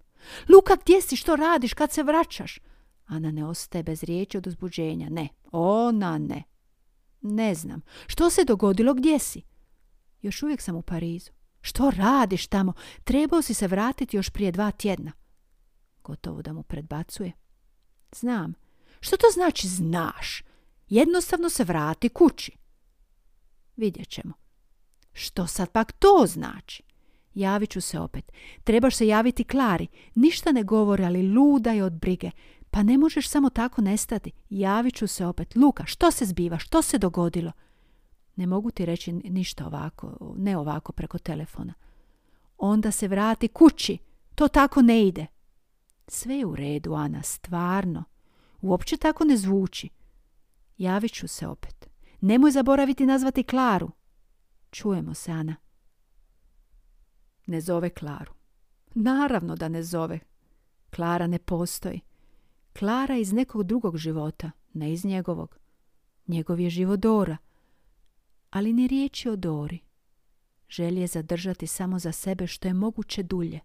Luka, 0.48 0.76
gdje 0.82 1.02
si? 1.02 1.16
Što 1.16 1.36
radiš? 1.36 1.74
Kad 1.74 1.92
se 1.92 2.02
vraćaš? 2.02 2.60
Ana 3.06 3.30
ne 3.30 3.46
ostaje 3.46 3.82
bez 3.82 4.02
riječi 4.04 4.38
od 4.38 4.46
uzbuđenja. 4.46 5.08
Ne, 5.10 5.28
ona 5.52 6.18
ne. 6.18 6.42
Ne 7.22 7.54
znam. 7.54 7.80
Što 8.06 8.30
se 8.30 8.44
dogodilo? 8.44 8.94
Gdje 8.94 9.18
si? 9.18 9.42
Još 10.22 10.42
uvijek 10.42 10.60
sam 10.60 10.76
u 10.76 10.82
Parizu. 10.82 11.30
Što 11.60 11.90
radiš 11.90 12.46
tamo? 12.46 12.72
Trebao 13.04 13.42
si 13.42 13.54
se 13.54 13.66
vratiti 13.66 14.16
još 14.16 14.30
prije 14.30 14.52
dva 14.52 14.70
tjedna. 14.70 15.12
Gotovo 16.04 16.42
da 16.42 16.52
mu 16.52 16.62
predbacuje. 16.62 17.32
Znam. 18.16 18.54
Što 19.00 19.16
to 19.16 19.26
znači 19.34 19.68
znaš? 19.68 20.42
Jednostavno 20.88 21.50
se 21.50 21.64
vrati 21.64 22.08
kući. 22.08 22.52
Vidjet 23.76 24.08
ćemo. 24.08 24.34
Što 25.12 25.46
sad 25.46 25.70
pak 25.70 25.92
to 25.92 26.24
znači? 26.28 26.82
Javit 27.34 27.70
ću 27.70 27.80
se 27.80 27.98
opet. 27.98 28.32
Trebaš 28.64 28.96
se 28.96 29.06
javiti 29.06 29.44
Klari. 29.44 29.86
Ništa 30.14 30.52
ne 30.52 30.62
govori, 30.62 31.04
ali 31.04 31.28
luda 31.28 31.72
je 31.72 31.84
od 31.84 31.92
brige. 31.92 32.30
Pa 32.72 32.82
ne 32.82 32.98
možeš 32.98 33.28
samo 33.28 33.50
tako 33.50 33.82
nestati. 33.82 34.32
Javit 34.50 34.94
ću 34.94 35.06
se 35.06 35.26
opet. 35.26 35.56
Luka, 35.56 35.86
što 35.86 36.10
se 36.10 36.26
zbiva? 36.26 36.58
Što 36.58 36.82
se 36.82 36.98
dogodilo? 36.98 37.52
Ne 38.36 38.46
mogu 38.46 38.70
ti 38.70 38.86
reći 38.86 39.12
ništa 39.12 39.66
ovako, 39.66 40.34
ne 40.36 40.56
ovako 40.56 40.92
preko 40.92 41.18
telefona. 41.18 41.74
Onda 42.58 42.90
se 42.90 43.08
vrati 43.08 43.48
kući. 43.48 43.98
To 44.34 44.48
tako 44.48 44.82
ne 44.82 45.06
ide. 45.06 45.26
Sve 46.08 46.34
je 46.34 46.46
u 46.46 46.56
redu, 46.56 46.94
Ana, 46.94 47.22
stvarno. 47.22 48.04
Uopće 48.60 48.96
tako 48.96 49.24
ne 49.24 49.36
zvuči. 49.36 49.88
Javit 50.78 51.12
ću 51.12 51.28
se 51.28 51.46
opet. 51.46 51.90
Nemoj 52.20 52.50
zaboraviti 52.50 53.06
nazvati 53.06 53.42
Klaru. 53.42 53.90
Čujemo 54.70 55.14
se, 55.14 55.32
Ana. 55.32 55.56
Ne 57.46 57.60
zove 57.60 57.90
Klaru. 57.90 58.32
Naravno 58.94 59.56
da 59.56 59.68
ne 59.68 59.82
zove. 59.82 60.18
Klara 60.90 61.26
ne 61.26 61.38
postoji. 61.38 62.00
Klara 62.78 63.16
iz 63.16 63.32
nekog 63.32 63.62
drugog 63.62 63.96
života, 63.96 64.50
ne 64.74 64.92
iz 64.92 65.04
njegovog. 65.04 65.58
Njegov 66.26 66.60
je 66.60 66.70
život 66.70 67.00
Dora. 67.00 67.36
Ali 68.50 68.72
ni 68.72 68.88
riječi 68.88 69.28
o 69.28 69.36
Dori. 69.36 69.78
Želje 70.68 71.06
zadržati 71.06 71.66
samo 71.66 71.98
za 71.98 72.12
sebe 72.12 72.46
što 72.46 72.68
je 72.68 72.74
moguće 72.74 73.22
dulje. 73.22 73.60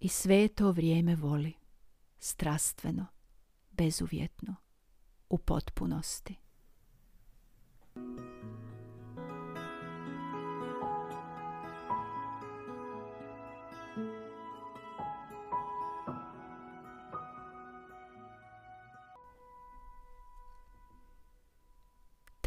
I 0.00 0.08
sve 0.08 0.48
to 0.48 0.70
vrijeme 0.70 1.16
voli. 1.16 1.52
Strastveno, 2.18 3.06
bezuvjetno, 3.70 4.54
u 5.28 5.38
potpunosti. 5.38 6.41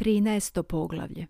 Trinaesto 0.06 0.62
poglavlje 0.62 1.26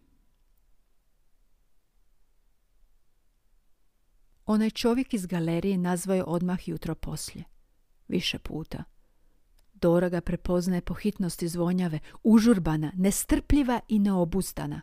Onaj 4.47 4.71
čovjek 4.71 5.15
iz 5.15 5.27
galerije 5.27 5.79
nazvao 5.79 6.17
je 6.17 6.25
odmah 6.25 6.69
jutro 6.69 6.95
poslije. 6.95 7.45
Više 8.09 8.39
puta. 8.39 8.85
Dora 9.75 10.09
ga 10.09 10.21
prepoznaje 10.21 10.81
po 10.81 10.95
hitnosti 10.95 11.49
zvonjave, 11.49 11.99
užurbana, 12.23 12.93
nestrpljiva 12.97 13.81
i 13.89 13.99
neobuzdana. 13.99 14.81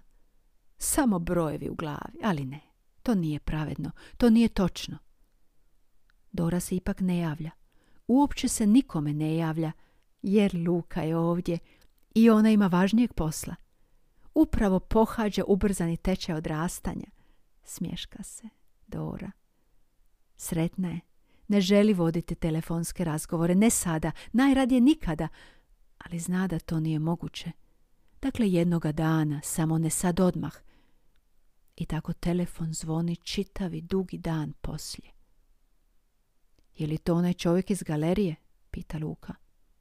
Samo 0.77 1.19
brojevi 1.19 1.69
u 1.69 1.75
glavi, 1.75 2.19
ali 2.23 2.45
ne. 2.45 2.61
To 3.03 3.15
nije 3.15 3.39
pravedno, 3.39 3.91
to 4.17 4.29
nije 4.29 4.47
točno. 4.47 4.97
Dora 6.31 6.59
se 6.59 6.75
ipak 6.75 6.99
ne 6.99 7.17
javlja. 7.17 7.51
Uopće 8.07 8.47
se 8.47 8.67
nikome 8.67 9.13
ne 9.13 9.35
javlja, 9.35 9.71
jer 10.21 10.55
Luka 10.67 11.01
je 11.01 11.17
ovdje 11.17 11.59
i 12.15 12.29
ona 12.29 12.51
ima 12.51 12.67
važnijeg 12.67 13.13
posla. 13.13 13.62
Upravo 14.35 14.79
pohađa 14.79 15.43
ubrzani 15.47 15.97
tečaj 15.97 16.35
odrastanja. 16.35 17.07
Smješka 17.63 18.23
se, 18.23 18.49
Dora. 18.87 19.31
Sretna 20.37 20.89
je. 20.89 20.99
Ne 21.47 21.61
želi 21.61 21.93
voditi 21.93 22.35
telefonske 22.35 23.03
razgovore, 23.03 23.55
ne 23.55 23.69
sada, 23.69 24.11
najradije 24.31 24.81
nikada, 24.81 25.27
ali 25.97 26.19
zna 26.19 26.47
da 26.47 26.59
to 26.59 26.79
nije 26.79 26.99
moguće. 26.99 27.51
Dakle, 28.21 28.49
jednoga 28.49 28.91
dana, 28.91 29.41
samo 29.43 29.77
ne 29.77 29.89
sad 29.89 30.19
odmah. 30.19 30.53
I 31.75 31.85
tako 31.85 32.13
telefon 32.13 32.73
zvoni 32.73 33.15
čitavi 33.15 33.81
dugi 33.81 34.17
dan 34.17 34.53
poslije. 34.61 35.11
Je 36.75 36.87
li 36.87 36.97
to 36.97 37.15
onaj 37.15 37.33
čovjek 37.33 37.71
iz 37.71 37.83
galerije? 37.83 38.35
pita 38.71 38.97
Luka. 38.97 39.33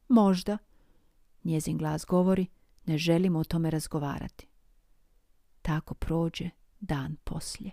Možda. 0.08 0.58
Njezin 1.44 1.78
glas 1.78 2.04
govori, 2.06 2.46
ne 2.86 2.98
želimo 2.98 3.38
o 3.38 3.44
tome 3.44 3.70
razgovarati. 3.70 4.46
Tako 5.62 5.94
prođe 5.94 6.50
dan 6.80 7.16
poslije. 7.24 7.70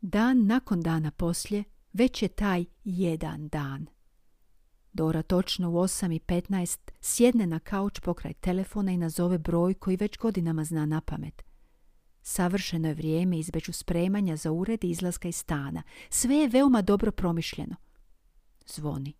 Dan 0.00 0.46
nakon 0.46 0.80
dana 0.80 1.10
poslije 1.10 1.64
već 1.92 2.22
je 2.22 2.28
taj 2.28 2.64
jedan 2.84 3.48
dan. 3.48 3.86
Dora 4.92 5.22
točno 5.22 5.70
u 5.70 5.74
8.15 5.74 6.78
sjedne 7.00 7.46
na 7.46 7.58
kauč 7.58 8.00
pokraj 8.00 8.32
telefona 8.32 8.92
i 8.92 8.96
nazove 8.96 9.38
broj 9.38 9.74
koji 9.74 9.96
već 9.96 10.18
godinama 10.18 10.64
zna 10.64 10.86
na 10.86 11.00
pamet. 11.00 11.42
Savršeno 12.22 12.88
je 12.88 12.94
vrijeme 12.94 13.38
između 13.38 13.72
spremanja 13.72 14.36
za 14.36 14.52
ured 14.52 14.84
i 14.84 14.90
izlaska 14.90 15.28
iz 15.28 15.36
stana. 15.36 15.82
Sve 16.08 16.36
je 16.36 16.48
veoma 16.48 16.82
dobro 16.82 17.12
promišljeno. 17.12 17.76
Zvoni. 18.66 19.12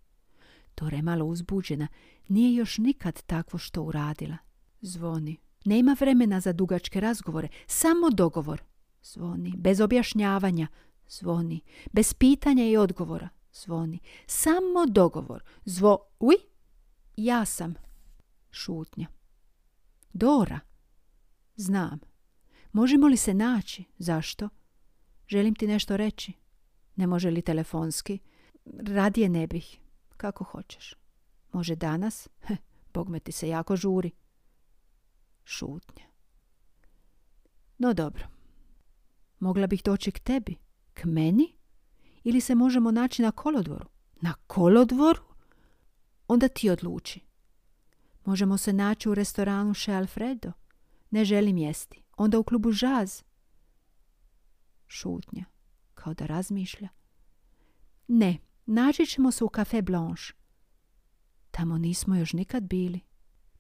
Dora 0.77 0.97
je 0.97 1.03
malo 1.03 1.25
uzbuđena. 1.25 1.89
Nije 2.29 2.55
još 2.55 2.79
nikad 2.79 3.23
takvo 3.23 3.59
što 3.59 3.83
uradila. 3.83 4.37
Zvoni. 4.81 5.37
Nema 5.65 5.97
vremena 6.01 6.41
za 6.41 6.53
dugačke 6.53 7.01
razgovore, 7.01 7.49
samo 7.67 8.11
dogovor. 8.11 8.63
Zvoni. 9.03 9.53
Bez 9.57 9.81
objašnjavanja. 9.81 10.67
Zvoni. 11.09 11.61
Bez 11.93 12.15
pitanja 12.15 12.65
i 12.65 12.77
odgovora. 12.77 13.29
Zvoni. 13.53 13.99
Samo 14.27 14.87
dogovor. 14.87 15.45
Zvo... 15.65 15.99
Uj? 16.21 16.35
Ja 17.17 17.45
sam. 17.45 17.75
Šutnja. 18.51 19.07
Dora. 20.13 20.61
Znam. 21.57 22.01
Možemo 22.73 23.07
li 23.07 23.17
se 23.17 23.35
naći? 23.35 23.85
Zašto? 23.99 24.49
Želim 25.29 25.55
ti 25.55 25.67
nešto 25.67 25.97
reći. 25.97 26.33
Ne 26.97 27.07
može 27.07 27.31
li 27.31 27.43
telefonski? 27.43 28.19
Radije 28.87 29.29
ne 29.29 29.47
bih. 29.47 29.81
Kako 30.25 30.45
hoćeš. 30.45 30.95
Može 31.53 31.77
danas? 31.77 32.29
Heh, 32.41 32.59
Bog 32.95 33.09
me 33.09 33.21
ti 33.21 33.33
se 33.33 33.49
jako 33.49 33.77
žuri. 33.77 34.11
Šutnja. 35.45 36.05
No 37.79 37.95
dobro. 37.95 38.29
Mogla 39.39 39.67
bih 39.67 39.83
doći 39.85 40.11
k 40.11 40.19
tebi? 40.19 40.57
K 40.95 41.05
meni? 41.05 41.57
Ili 42.23 42.41
se 42.41 42.55
možemo 42.55 42.91
naći 42.91 43.23
na 43.23 43.31
kolodvoru? 43.31 43.89
Na 44.21 44.35
kolodvoru? 44.47 45.23
Onda 46.29 46.49
ti 46.49 46.71
odluči. 46.71 47.21
Možemo 48.25 48.59
se 48.59 48.73
naći 48.73 49.09
u 49.09 49.15
restoranu 49.15 49.75
Che 49.75 49.93
Alfredo. 49.93 50.53
Ne 51.11 51.25
želim 51.25 51.59
jesti. 51.59 52.03
Onda 52.17 52.39
u 52.39 52.45
klubu 52.45 52.73
Žaz. 52.73 53.23
Šutnja. 54.87 55.45
Kao 55.95 56.15
da 56.15 56.27
razmišlja. 56.27 56.89
Ne, 58.09 58.39
naći 58.67 59.07
ćemo 59.07 59.31
se 59.31 59.45
u 59.45 59.49
Café 59.49 59.83
Blanche. 59.83 60.33
Tamo 61.51 61.79
nismo 61.79 62.17
još 62.17 62.33
nikad 62.33 62.63
bili. 62.63 63.01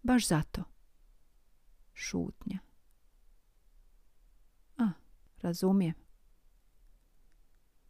Baš 0.02 0.28
zato. 0.28 0.64
Šutnja. 1.92 2.58
A, 4.78 4.88
razumijem. 5.42 5.94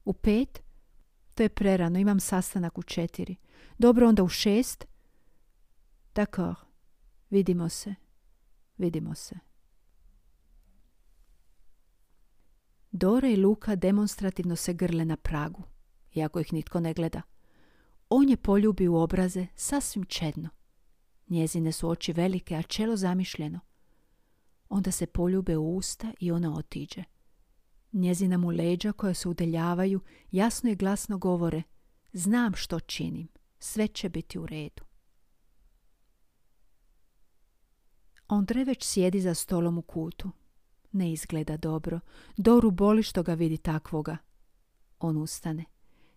U 0.05 0.13
pet? 0.13 0.63
To 1.35 1.43
je 1.43 1.49
prerano, 1.49 1.99
imam 1.99 2.21
sastanak 2.21 2.79
u 2.79 2.83
četiri. 2.83 3.37
Dobro, 3.79 4.09
onda 4.09 4.23
u 4.23 4.29
šest? 4.29 4.87
D'accord. 6.15 6.55
Vidimo 7.31 7.69
se. 7.69 7.95
Vidimo 8.79 9.15
se. 9.15 9.39
Dora 12.91 13.29
i 13.29 13.37
Luka 13.37 13.77
demonstrativno 13.77 14.57
se 14.57 14.73
grle 14.73 15.05
na 15.05 15.17
pragu, 15.17 15.63
iako 16.15 16.41
ih 16.41 16.53
nitko 16.53 16.81
ne 16.81 16.95
gleda. 16.95 17.23
On 18.09 18.29
je 18.29 18.37
poljubi 18.37 18.89
u 18.89 18.97
obraze 18.97 19.47
sasvim 19.55 20.05
čedno. 20.05 20.49
Njezine 21.29 21.73
su 21.73 21.89
oči 21.89 22.13
velike, 22.13 22.57
a 22.57 22.63
čelo 22.63 22.97
zamišljeno. 22.97 23.61
Onda 24.69 24.91
se 24.91 25.07
poljube 25.07 25.57
u 25.57 25.77
usta 25.77 26.13
i 26.21 26.31
ona 26.31 26.55
otiđe. 26.55 27.05
Njezina 27.93 28.39
mu 28.39 28.51
leđa 28.51 28.93
koja 28.93 29.15
se 29.15 29.29
udeljavaju 29.29 30.01
jasno 30.31 30.71
i 30.71 30.77
glasno 30.77 31.19
govore 31.19 31.63
Znam 32.13 32.55
što 32.55 32.81
činim, 32.81 33.29
sve 33.59 33.89
će 33.89 34.09
biti 34.09 34.39
u 34.39 34.47
redu. 34.47 34.83
Ondre 38.29 38.65
već 38.65 38.85
sjedi 38.85 39.21
za 39.21 39.35
stolom 39.35 39.79
u 39.79 39.83
kutu. 39.83 40.31
Ne 40.93 41.13
izgleda 41.13 41.57
dobro. 41.57 42.01
Doru 42.37 42.71
boli 42.71 43.03
što 43.03 43.23
ga 43.23 43.35
vidi 43.35 43.57
takvoga. 43.57 44.17
On 44.99 45.17
ustane. 45.17 45.65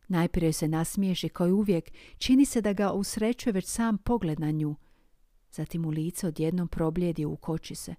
Najprije 0.07 0.53
se 0.53 0.67
nasmiješi 0.67 1.29
kao 1.29 1.47
i 1.47 1.51
uvijek. 1.51 1.91
Čini 2.17 2.45
se 2.45 2.61
da 2.61 2.73
ga 2.73 2.91
usrećuje 2.91 3.53
već 3.53 3.65
sam 3.65 3.97
pogled 3.97 4.39
na 4.39 4.51
nju. 4.51 4.75
Zatim 5.51 5.85
u 5.85 5.89
lice 5.89 6.27
odjednom 6.27 6.67
problijedi 6.67 7.25
u 7.25 7.35
koči 7.35 7.75
se. 7.75 7.95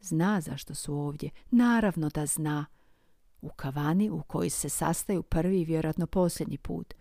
Zna 0.00 0.40
zašto 0.40 0.74
su 0.74 0.94
ovdje. 0.94 1.30
Naravno 1.50 2.08
da 2.08 2.26
zna. 2.26 2.66
U 3.40 3.48
kavani 3.48 4.10
u 4.10 4.22
kojoj 4.22 4.50
se 4.50 4.68
sastaju 4.68 5.22
prvi 5.22 5.60
i 5.60 5.64
vjerojatno 5.64 6.06
posljednji 6.06 6.58
put. 6.58 6.94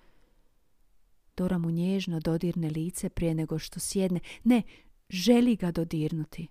Dora 1.38 1.58
mu 1.58 1.72
nježno 1.72 2.20
dodirne 2.20 2.70
lice 2.70 3.10
prije 3.10 3.34
nego 3.36 3.60
što 3.60 3.80
sjedne. 3.80 4.20
Ne, 4.44 4.62
želi 5.10 5.56
ga 5.56 5.72
dodirnuti. 5.72 6.48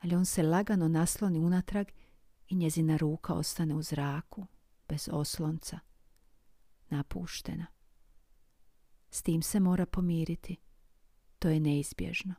Ali 0.00 0.16
on 0.16 0.24
se 0.26 0.42
lagano 0.42 0.88
nasloni 0.88 1.38
unatrag 1.38 1.86
i 2.48 2.54
njezina 2.54 2.96
ruka 2.96 3.34
ostane 3.34 3.74
u 3.74 3.82
zraku, 3.82 4.46
bez 4.88 5.08
oslonca, 5.12 5.78
napuštena. 6.92 7.66
S 9.10 9.22
tim 9.22 9.42
se 9.42 9.60
mora 9.60 9.86
pomiriti. 9.86 10.56
To 11.38 11.48
je 11.48 11.60
neizbježno. 11.60 12.34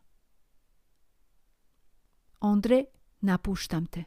Andre 2.39 2.86
Napuštam 3.24 3.86
te. 3.86 4.04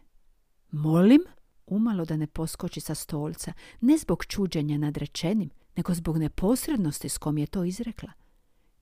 Molim? 0.70 1.20
Umalo 1.66 2.04
da 2.04 2.16
ne 2.16 2.26
poskoči 2.26 2.80
sa 2.80 2.94
stolca, 2.94 3.52
ne 3.80 3.98
zbog 3.98 4.24
čuđenja 4.24 4.78
nad 4.78 4.96
rečenim, 4.96 5.50
nego 5.76 5.94
zbog 5.94 6.18
neposrednosti 6.18 7.08
s 7.08 7.18
kom 7.18 7.38
je 7.38 7.46
to 7.46 7.64
izrekla. 7.64 8.12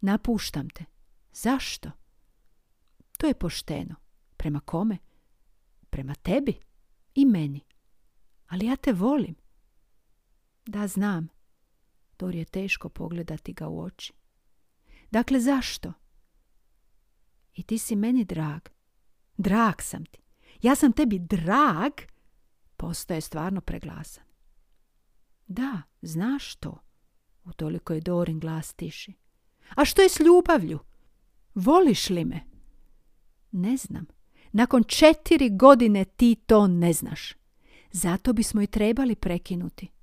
Napuštam 0.00 0.70
te. 0.70 0.84
Zašto? 1.32 1.90
To 3.18 3.26
je 3.26 3.34
pošteno. 3.34 3.94
Prema 4.36 4.60
kome? 4.60 4.98
Prema 5.90 6.14
tebi, 6.14 6.60
I 7.14 7.24
meni. 7.24 7.60
Ali 8.46 8.66
ja 8.66 8.76
te 8.76 8.92
volim. 8.92 9.34
Da, 10.66 10.86
znam. 10.86 11.28
Dori 12.18 12.38
je 12.38 12.44
teško 12.44 12.88
pogledati 12.88 13.52
ga 13.52 13.68
u 13.68 13.80
oči. 13.80 14.12
Dakle, 15.10 15.40
zašto? 15.40 15.92
I 17.54 17.62
ti 17.62 17.78
si 17.78 17.96
meni 17.96 18.24
drag. 18.24 18.60
Drag 19.36 19.74
sam 19.82 20.04
ti. 20.04 20.18
Ja 20.62 20.74
sam 20.74 20.92
tebi 20.92 21.18
drag. 21.18 21.92
Postaje 22.76 23.20
stvarno 23.20 23.60
preglasan. 23.60 24.24
Da, 25.46 25.82
znaš 26.02 26.56
to. 26.56 26.78
Utoliko 27.44 27.92
je 27.92 28.00
Dorin 28.00 28.40
glas 28.40 28.74
tiši. 28.74 29.12
A 29.76 29.84
što 29.84 30.02
je 30.02 30.08
s 30.08 30.20
ljubavlju? 30.20 30.78
Voliš 31.54 32.10
li 32.10 32.24
me? 32.24 32.40
Ne 33.52 33.76
znam. 33.76 34.06
Nakon 34.52 34.84
četiri 34.84 35.50
godine 35.50 36.04
ti 36.04 36.36
to 36.46 36.66
ne 36.66 36.92
znaš. 36.92 37.32
Zato 37.92 38.32
bismo 38.32 38.62
i 38.62 38.66
trebali 38.66 39.14
prekinuti. 39.14 39.93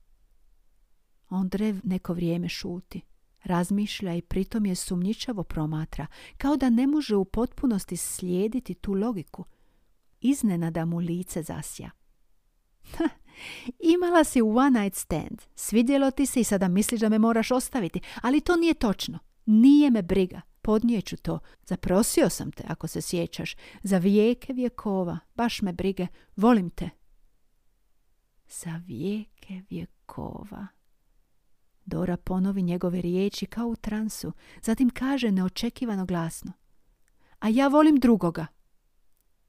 Ondrev 1.31 1.79
neko 1.83 2.13
vrijeme 2.13 2.49
šuti. 2.49 3.01
Razmišlja 3.43 4.13
i 4.13 4.21
pritom 4.21 4.65
je 4.65 4.75
sumnjičavo 4.75 5.43
promatra, 5.43 6.07
kao 6.37 6.57
da 6.57 6.69
ne 6.69 6.87
može 6.87 7.15
u 7.15 7.25
potpunosti 7.25 7.97
slijediti 7.97 8.73
tu 8.73 8.93
logiku. 8.93 9.45
Iznenada 10.21 10.85
mu 10.85 10.97
lice 10.97 11.43
zasja. 11.43 11.91
Imala 13.79 14.23
si 14.23 14.41
one 14.41 14.81
night 14.81 14.97
stand. 14.97 15.41
Svidjelo 15.55 16.11
ti 16.11 16.25
se 16.25 16.39
i 16.39 16.43
sada 16.43 16.67
misliš 16.67 17.01
da 17.01 17.09
me 17.09 17.19
moraš 17.19 17.51
ostaviti, 17.51 18.01
ali 18.21 18.41
to 18.41 18.55
nije 18.55 18.73
točno. 18.73 19.19
Nije 19.45 19.91
me 19.91 20.01
briga. 20.01 20.41
Podnijeću 20.61 21.17
to. 21.17 21.39
Zaprosio 21.65 22.29
sam 22.29 22.51
te, 22.51 22.63
ako 22.67 22.87
se 22.87 23.01
sjećaš. 23.01 23.55
Za 23.83 23.97
vijeke 23.97 24.53
vjekova. 24.53 25.19
Baš 25.35 25.61
me 25.61 25.73
brige. 25.73 26.07
Volim 26.35 26.69
te. 26.69 26.89
Za 28.47 28.81
vijeke 28.85 29.61
vjekova. 29.69 30.67
Dora 31.91 32.17
ponovi 32.17 32.61
njegove 32.61 33.01
riječi 33.01 33.45
kao 33.45 33.67
u 33.67 33.75
transu, 33.75 34.31
zatim 34.61 34.89
kaže 34.89 35.31
neočekivano 35.31 36.05
glasno. 36.05 36.51
A 37.39 37.49
ja 37.49 37.67
volim 37.67 37.95
drugoga. 37.95 38.47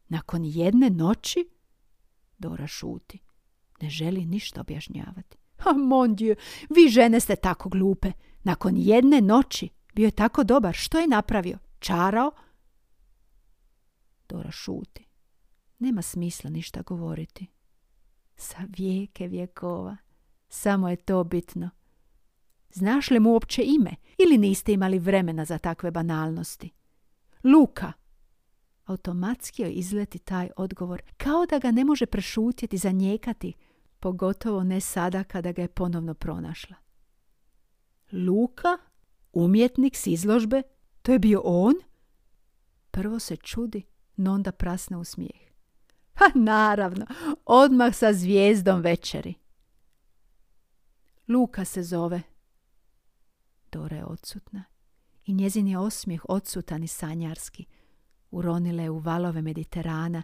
Nakon 0.08 0.44
jedne 0.44 0.90
noći? 0.90 1.48
Dora 2.38 2.66
šuti. 2.66 3.18
Ne 3.80 3.90
želi 3.90 4.26
ništa 4.26 4.60
objašnjavati. 4.60 5.36
A 5.58 5.72
mon 5.72 6.14
dieu, 6.14 6.36
vi 6.70 6.88
žene 6.88 7.20
ste 7.20 7.36
tako 7.36 7.68
glupe. 7.68 8.12
Nakon 8.42 8.76
jedne 8.76 9.20
noći 9.20 9.68
bio 9.94 10.04
je 10.04 10.10
tako 10.10 10.44
dobar. 10.44 10.74
Što 10.74 10.98
je 10.98 11.08
napravio? 11.08 11.58
Čarao? 11.78 12.32
Dora 14.28 14.50
šuti. 14.50 15.06
Nema 15.78 16.02
smisla 16.02 16.50
ništa 16.50 16.82
govoriti. 16.82 17.46
Sa 18.36 18.58
vijeke 18.76 19.26
vjekova. 19.28 19.96
Samo 20.48 20.88
je 20.88 20.96
to 20.96 21.24
bitno. 21.24 21.70
Znaš 22.72 23.10
li 23.10 23.20
mu 23.20 23.30
uopće 23.32 23.62
ime? 23.64 23.90
Ili 24.18 24.38
niste 24.38 24.72
imali 24.72 24.98
vremena 24.98 25.44
za 25.44 25.58
takve 25.58 25.90
banalnosti? 25.90 26.70
Luka. 27.44 27.92
Automatski 28.84 29.62
joj 29.62 29.72
izleti 29.74 30.18
taj 30.18 30.50
odgovor, 30.56 31.02
kao 31.16 31.46
da 31.46 31.58
ga 31.58 31.70
ne 31.70 31.84
može 31.84 32.06
prešutjeti, 32.06 32.78
zanijekati, 32.78 33.52
pogotovo 34.00 34.64
ne 34.64 34.80
sada 34.80 35.24
kada 35.24 35.52
ga 35.52 35.62
je 35.62 35.68
ponovno 35.68 36.14
pronašla. 36.14 36.76
Luka? 38.12 38.78
Umjetnik 39.32 39.96
s 39.96 40.06
izložbe? 40.06 40.62
To 41.02 41.12
je 41.12 41.18
bio 41.18 41.40
on? 41.44 41.74
Prvo 42.90 43.18
se 43.18 43.36
čudi, 43.36 43.82
no 44.16 44.32
onda 44.32 44.52
prasne 44.52 44.96
u 44.96 45.04
smijeh. 45.04 45.40
Ha, 46.14 46.24
naravno, 46.34 47.06
odmah 47.44 47.94
sa 47.94 48.12
zvijezdom 48.12 48.80
večeri. 48.80 49.34
Luka 51.28 51.64
se 51.64 51.82
zove. 51.82 52.31
Dora 53.72 53.96
je 53.96 54.04
odsutna 54.04 54.64
i 55.26 55.32
njezin 55.32 55.68
je 55.68 55.78
osmijeh 55.78 56.22
odsutan 56.28 56.82
i 56.82 56.88
sanjarski. 56.88 57.64
Uronile 58.30 58.82
je 58.82 58.90
u 58.90 58.98
valove 58.98 59.42
Mediterana, 59.42 60.22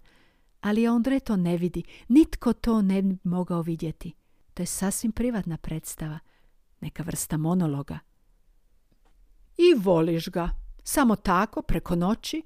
ali 0.61 0.89
Ondre 0.89 1.21
to 1.21 1.37
ne 1.37 1.57
vidi, 1.57 1.83
nitko 2.09 2.53
to 2.53 2.83
ne 2.83 3.03
bi 3.03 3.17
mogao 3.25 3.63
vidjeti. 3.63 4.15
To 4.55 4.63
je 4.63 4.67
sasvim 4.67 5.13
privatna 5.13 5.57
predstava, 5.57 6.19
neka 6.81 7.03
vrsta 7.03 7.37
monologa. 7.37 7.99
I 9.57 9.75
voliš 9.79 10.29
ga, 10.29 10.51
samo 10.83 11.17
tako, 11.17 11.63
preko 11.63 11.97
noći? 11.97 12.43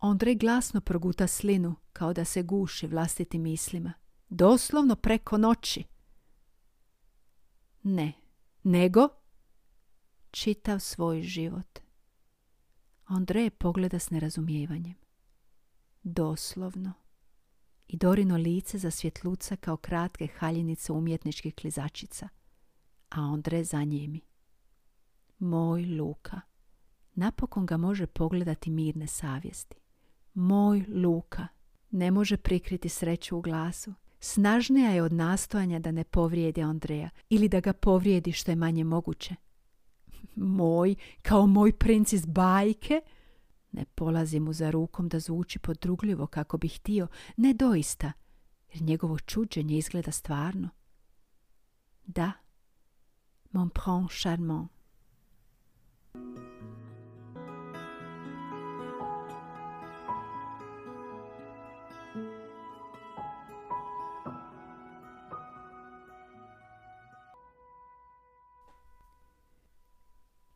Ondrej 0.00 0.34
glasno 0.34 0.80
proguta 0.80 1.26
slinu, 1.26 1.74
kao 1.92 2.12
da 2.12 2.24
se 2.24 2.42
guši 2.42 2.86
vlastitim 2.86 3.42
mislima. 3.42 3.92
Doslovno 4.28 4.96
preko 4.96 5.38
noći. 5.38 5.84
Ne, 7.82 8.12
nego 8.62 9.08
čitav 10.34 10.80
svoj 10.80 11.22
život. 11.22 11.78
Andrej 13.04 13.50
pogleda 13.50 13.98
s 13.98 14.10
nerazumijevanjem. 14.10 14.94
Doslovno. 16.02 16.92
I 17.88 17.96
Dorino 17.96 18.36
lice 18.36 18.78
za 18.78 18.90
svjetluca 18.90 19.56
kao 19.56 19.76
kratke 19.76 20.26
haljinice 20.26 20.92
umjetničkih 20.92 21.54
klizačica. 21.54 22.28
A 23.10 23.20
Ondre 23.20 23.64
za 23.64 23.84
njemi. 23.84 24.20
Moj 25.38 25.86
Luka. 25.86 26.40
Napokon 27.14 27.66
ga 27.66 27.76
može 27.76 28.06
pogledati 28.06 28.70
mirne 28.70 29.06
savjesti. 29.06 29.76
Moj 30.34 30.84
Luka. 30.88 31.46
Ne 31.90 32.10
može 32.10 32.36
prikriti 32.36 32.88
sreću 32.88 33.38
u 33.38 33.40
glasu. 33.40 33.94
Snažnija 34.20 34.90
je 34.90 35.02
od 35.02 35.12
nastojanja 35.12 35.78
da 35.78 35.90
ne 35.90 36.04
povrijedi 36.04 36.62
Andreja 36.62 37.10
ili 37.28 37.48
da 37.48 37.60
ga 37.60 37.72
povrijedi 37.72 38.32
što 38.32 38.52
je 38.52 38.56
manje 38.56 38.84
moguće 38.84 39.34
moj, 40.36 40.94
kao 41.22 41.46
moj 41.46 41.72
princ 41.72 42.12
iz 42.12 42.26
bajke? 42.26 43.00
Ne 43.72 43.84
polazi 43.94 44.40
mu 44.40 44.52
za 44.52 44.70
rukom 44.70 45.08
da 45.08 45.18
zvuči 45.18 45.58
podrugljivo 45.58 46.26
kako 46.26 46.58
bi 46.58 46.68
htio, 46.68 47.06
ne 47.36 47.54
doista, 47.54 48.12
jer 48.72 48.82
njegovo 48.82 49.18
čuđenje 49.18 49.78
izgleda 49.78 50.10
stvarno. 50.10 50.68
Da, 52.06 52.32
mon 53.52 53.70
prince 53.70 54.08
charmant. 54.20 54.70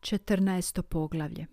Četrnaesto 0.09 0.83
poglavlje 0.83 1.45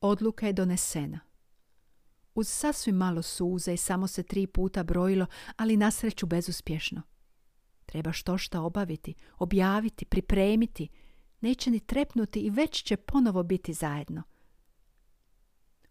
Odluka 0.00 0.46
je 0.46 0.52
donesena. 0.52 1.20
Uz 2.34 2.48
sasvim 2.48 2.96
malo 2.96 3.22
suze 3.22 3.74
i 3.74 3.76
samo 3.76 4.06
se 4.06 4.22
tri 4.22 4.46
puta 4.46 4.84
brojilo, 4.84 5.26
ali 5.56 5.76
na 5.76 5.90
sreću 5.90 6.26
bezuspješno. 6.26 7.02
Treba 7.86 8.12
što 8.12 8.38
šta 8.38 8.60
obaviti, 8.60 9.14
objaviti, 9.38 10.04
pripremiti. 10.04 10.88
Neće 11.40 11.70
ni 11.70 11.80
trepnuti 11.80 12.40
i 12.40 12.50
već 12.50 12.82
će 12.82 12.96
ponovo 12.96 13.42
biti 13.42 13.72
zajedno. 13.72 14.22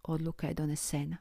Odluka 0.03 0.47
je 0.47 0.53
donesena. 0.53 1.17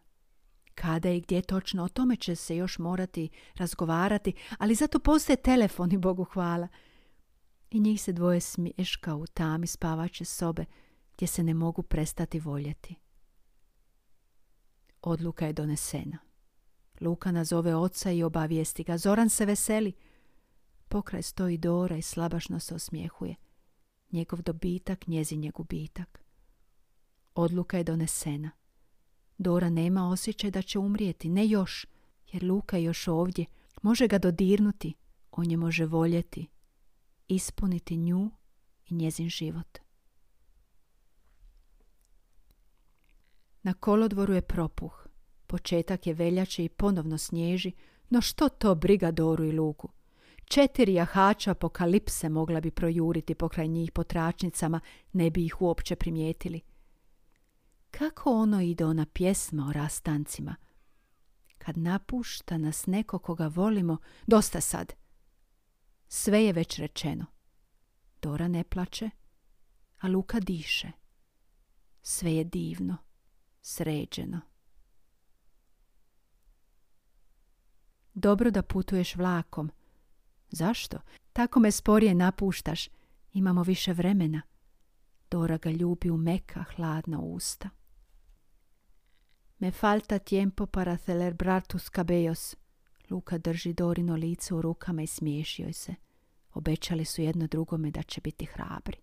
Kada 0.74 1.10
i 1.10 1.20
gdje 1.20 1.42
točno, 1.42 1.84
o 1.84 1.88
tome 1.88 2.16
će 2.16 2.36
se 2.36 2.56
još 2.56 2.78
morati 2.78 3.28
razgovarati, 3.54 4.32
ali 4.58 4.74
zato 4.74 4.98
postoje 4.98 5.36
telefoni, 5.36 5.98
Bogu 5.98 6.24
hvala– 6.24 6.68
i 7.74 7.80
njih 7.80 8.02
se 8.02 8.12
dvoje 8.12 8.40
smješka 8.40 9.14
u 9.14 9.26
tami 9.26 9.66
spavače 9.66 10.24
sobe 10.24 10.64
gdje 11.14 11.26
se 11.26 11.42
ne 11.42 11.54
mogu 11.54 11.82
prestati 11.82 12.40
voljeti. 12.40 12.94
Odluka 15.02 15.46
je 15.46 15.52
donesena. 15.52 16.18
Luka 17.00 17.32
nazove 17.32 17.74
oca 17.74 18.10
i 18.10 18.22
obavijesti 18.22 18.84
ga. 18.84 18.98
Zoran 18.98 19.30
se 19.30 19.46
veseli. 19.46 19.92
Pokraj 20.88 21.22
stoji 21.22 21.58
Dora 21.58 21.96
i 21.96 22.02
slabašno 22.02 22.60
se 22.60 22.74
osmijehuje. 22.74 23.34
Njegov 24.12 24.42
dobitak, 24.42 25.06
njezin 25.06 25.44
je 25.44 25.50
gubitak. 25.50 26.24
Odluka 27.34 27.78
je 27.78 27.84
donesena. 27.84 28.50
Dora 29.38 29.70
nema 29.70 30.08
osjećaj 30.08 30.50
da 30.50 30.62
će 30.62 30.78
umrijeti, 30.78 31.28
ne 31.28 31.48
još, 31.48 31.86
jer 32.32 32.44
Luka 32.44 32.76
je 32.76 32.84
još 32.84 33.08
ovdje. 33.08 33.46
Može 33.82 34.08
ga 34.08 34.18
dodirnuti, 34.18 34.94
on 35.30 35.50
je 35.50 35.56
može 35.56 35.86
voljeti, 35.86 36.46
ispuniti 37.28 37.96
nju 37.96 38.30
i 38.86 38.94
njezin 38.94 39.28
život. 39.28 39.78
Na 43.62 43.74
kolodvoru 43.74 44.34
je 44.34 44.42
propuh. 44.42 45.06
Početak 45.46 46.06
je 46.06 46.14
veljače 46.14 46.64
i 46.64 46.68
ponovno 46.68 47.18
snježi, 47.18 47.72
no 48.10 48.20
što 48.20 48.48
to 48.48 48.74
briga 48.74 49.10
Doru 49.10 49.44
i 49.44 49.52
Luku? 49.52 49.88
Četiri 50.44 50.94
jahača 50.94 51.50
apokalipse 51.50 52.28
mogla 52.28 52.60
bi 52.60 52.70
projuriti 52.70 53.34
pokraj 53.34 53.68
njih 53.68 53.92
po 53.92 54.04
tračnicama, 54.04 54.80
ne 55.12 55.30
bi 55.30 55.44
ih 55.44 55.62
uopće 55.62 55.96
primijetili. 55.96 56.60
Kako 57.90 58.32
ono 58.32 58.60
ide 58.60 58.84
ona 58.84 59.06
pjesma 59.06 59.66
o 59.68 59.72
rastancima? 59.72 60.56
kad 61.64 61.78
napušta 61.78 62.58
nas 62.58 62.86
neko 62.86 63.18
koga 63.18 63.46
volimo, 63.46 63.96
dosta 64.26 64.60
sad. 64.60 64.92
Sve 66.16 66.44
je 66.44 66.52
već 66.52 66.78
rečeno. 66.78 67.26
Dora 68.22 68.48
ne 68.48 68.64
plače, 68.64 69.10
a 70.00 70.08
Luka 70.08 70.40
diše. 70.40 70.88
Sve 72.02 72.34
je 72.34 72.44
divno, 72.44 72.96
sređeno. 73.62 74.40
Dobro 78.14 78.50
da 78.50 78.62
putuješ 78.62 79.16
vlakom. 79.16 79.70
Zašto? 80.48 80.98
Tako 81.32 81.60
me 81.60 81.70
sporije 81.70 82.14
napuštaš. 82.14 82.88
Imamo 83.32 83.62
više 83.62 83.92
vremena. 83.92 84.42
Dora 85.30 85.58
ga 85.58 85.70
ljubi 85.70 86.10
u 86.10 86.16
meka, 86.16 86.64
hladna 86.76 87.20
usta. 87.20 87.70
Me 89.58 89.70
falta 89.70 90.18
tiempo 90.18 90.66
para 90.66 90.96
celebrar 90.96 91.62
tus 91.66 91.90
cabellos. 91.90 92.56
Luka 93.10 93.38
drži 93.38 93.72
Dorino 93.72 94.14
lice 94.16 94.54
u 94.54 94.62
rukama 94.62 95.02
i 95.02 95.06
smiješio 95.06 95.72
se. 95.72 96.03
Obećali 96.54 97.04
su 97.04 97.22
jedno 97.22 97.46
drugome 97.46 97.90
da 97.90 98.02
će 98.02 98.20
biti 98.20 98.44
hrabri. 98.44 98.96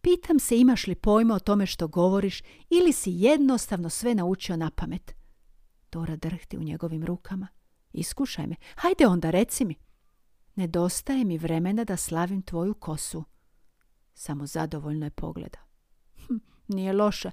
Pitam 0.00 0.38
se 0.38 0.58
imaš 0.58 0.86
li 0.86 0.94
pojma 0.94 1.34
o 1.34 1.38
tome 1.38 1.66
što 1.66 1.88
govoriš 1.88 2.42
ili 2.70 2.92
si 2.92 3.10
jednostavno 3.12 3.88
sve 3.90 4.14
naučio 4.14 4.56
na 4.56 4.70
pamet. 4.70 5.14
Dora 5.92 6.16
drhti 6.16 6.58
u 6.58 6.62
njegovim 6.62 7.04
rukama. 7.04 7.48
Iskušaj 7.92 8.46
me. 8.46 8.56
Hajde 8.74 9.06
onda, 9.06 9.30
reci 9.30 9.64
mi. 9.64 9.74
Nedostaje 10.54 11.24
mi 11.24 11.38
vremena 11.38 11.84
da 11.84 11.96
slavim 11.96 12.42
tvoju 12.42 12.74
kosu. 12.74 13.24
Samo 14.14 14.46
zadovoljno 14.46 15.06
je 15.06 15.10
pogleda. 15.10 15.58
Hm, 16.26 16.36
nije 16.68 16.92
loša, 16.92 17.30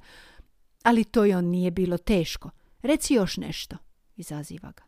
ali 0.83 1.03
to 1.03 1.25
je 1.25 1.37
on 1.37 1.45
nije 1.45 1.71
bilo 1.71 1.97
teško. 1.97 2.49
Reci 2.81 3.13
još 3.13 3.37
nešto. 3.37 3.77
Izaziva 4.15 4.71
ga. 4.71 4.83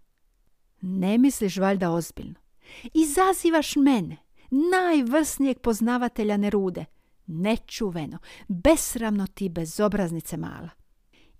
Ne 0.81 1.17
misliš 1.17 1.57
valjda 1.57 1.91
ozbiljno. 1.91 2.46
Izazivaš 2.93 3.75
mene, 3.75 4.17
najvrsnijeg 4.49 5.59
poznavatelja 5.59 6.37
Nerude. 6.37 6.85
Nečuveno, 7.27 8.17
besramno 8.47 9.27
ti 9.27 9.49
bezobraznice 9.49 10.37
mala. 10.37 10.69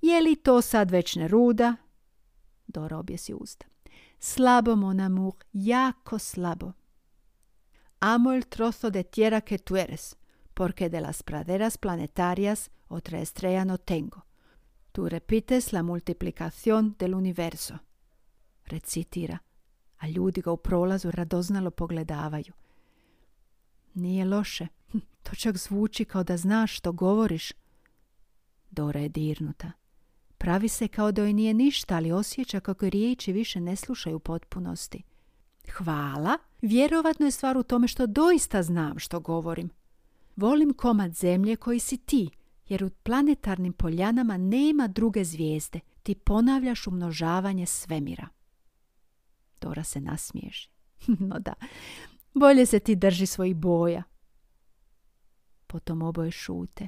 Je 0.01 0.21
li 0.21 0.35
to 0.35 0.61
sad 0.61 0.91
već 0.91 1.15
Neruda? 1.15 1.75
Dora 2.67 2.97
objesi 2.97 3.33
usta. 3.33 3.65
Slabo, 4.19 4.75
mon 4.75 4.99
amour, 4.99 5.33
jako 5.53 6.19
slabo. 6.19 6.71
Amo 7.99 8.33
el 8.33 8.43
trozo 8.43 8.89
de 8.89 9.03
tierra 9.03 9.41
que 9.41 9.57
tu 9.57 9.75
eres, 9.75 10.15
porque 10.53 10.89
de 10.89 11.01
las 11.01 11.23
praderas 11.23 11.77
planetarias 11.77 12.69
otra 12.89 13.19
estrella 13.19 13.65
no 13.65 13.77
tengo. 13.77 14.25
Tu 14.91 15.09
repites 15.09 15.73
la 15.73 15.83
multiplicación 15.83 16.95
del 16.99 17.13
universo. 17.13 17.79
Recitira, 18.65 19.43
a 19.99 20.07
ljudi 20.07 20.41
ga 20.41 20.51
u 20.51 20.57
prolazu 20.57 21.11
radoznalo 21.11 21.71
pogledavaju. 21.71 22.53
Nije 23.93 24.25
loše, 24.25 24.67
hm, 24.91 24.97
to 25.23 25.35
čak 25.35 25.57
zvuči 25.57 26.05
kao 26.05 26.23
da 26.23 26.37
znaš 26.37 26.77
što 26.77 26.91
govoriš. 26.91 27.51
Dora 28.71 28.99
je 28.99 29.09
dirnuta. 29.09 29.71
Pravi 30.37 30.67
se 30.67 30.87
kao 30.87 31.11
da 31.11 31.21
joj 31.21 31.33
nije 31.33 31.53
ništa, 31.53 31.95
ali 31.95 32.11
osjeća 32.11 32.59
kako 32.59 32.89
riječi 32.89 33.33
više 33.33 33.61
ne 33.61 33.75
slušaju 33.75 34.19
potpunosti. 34.19 35.03
Hvala, 35.77 36.37
vjerovatno 36.61 37.25
je 37.25 37.31
stvar 37.31 37.57
u 37.57 37.63
tome 37.63 37.87
što 37.87 38.07
doista 38.07 38.63
znam 38.63 38.99
što 38.99 39.19
govorim. 39.19 39.69
Volim 40.35 40.73
komad 40.73 41.13
zemlje 41.13 41.55
koji 41.55 41.79
si 41.79 41.97
ti, 41.97 42.29
jer 42.67 42.83
u 42.83 42.89
planetarnim 42.89 43.73
poljanama 43.73 44.37
nema 44.37 44.87
druge 44.87 45.23
zvijezde. 45.23 45.79
Ti 46.03 46.15
ponavljaš 46.15 46.87
umnožavanje 46.87 47.65
svemira. 47.65 48.27
Dora 49.61 49.83
se 49.83 50.01
nasmiješi. 50.01 50.69
no 51.29 51.39
da, 51.39 51.53
bolje 52.33 52.65
se 52.65 52.79
ti 52.79 52.95
drži 52.95 53.25
svojih 53.25 53.55
boja. 53.55 54.03
Potom 55.67 56.01
oboje 56.01 56.31
šute. 56.31 56.87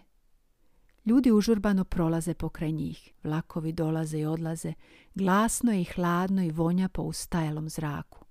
Ljudi 1.05 1.31
užurbano 1.31 1.83
prolaze 1.83 2.33
pokraj 2.33 2.71
njih. 2.71 3.13
Vlakovi 3.23 3.71
dolaze 3.71 4.19
i 4.19 4.25
odlaze. 4.25 4.73
Glasno 5.15 5.71
je 5.71 5.81
i 5.81 5.85
hladno 5.85 6.43
i 6.43 6.51
vonja 6.51 6.89
po 6.89 7.01
ustajalom 7.01 7.69
zraku. 7.69 8.25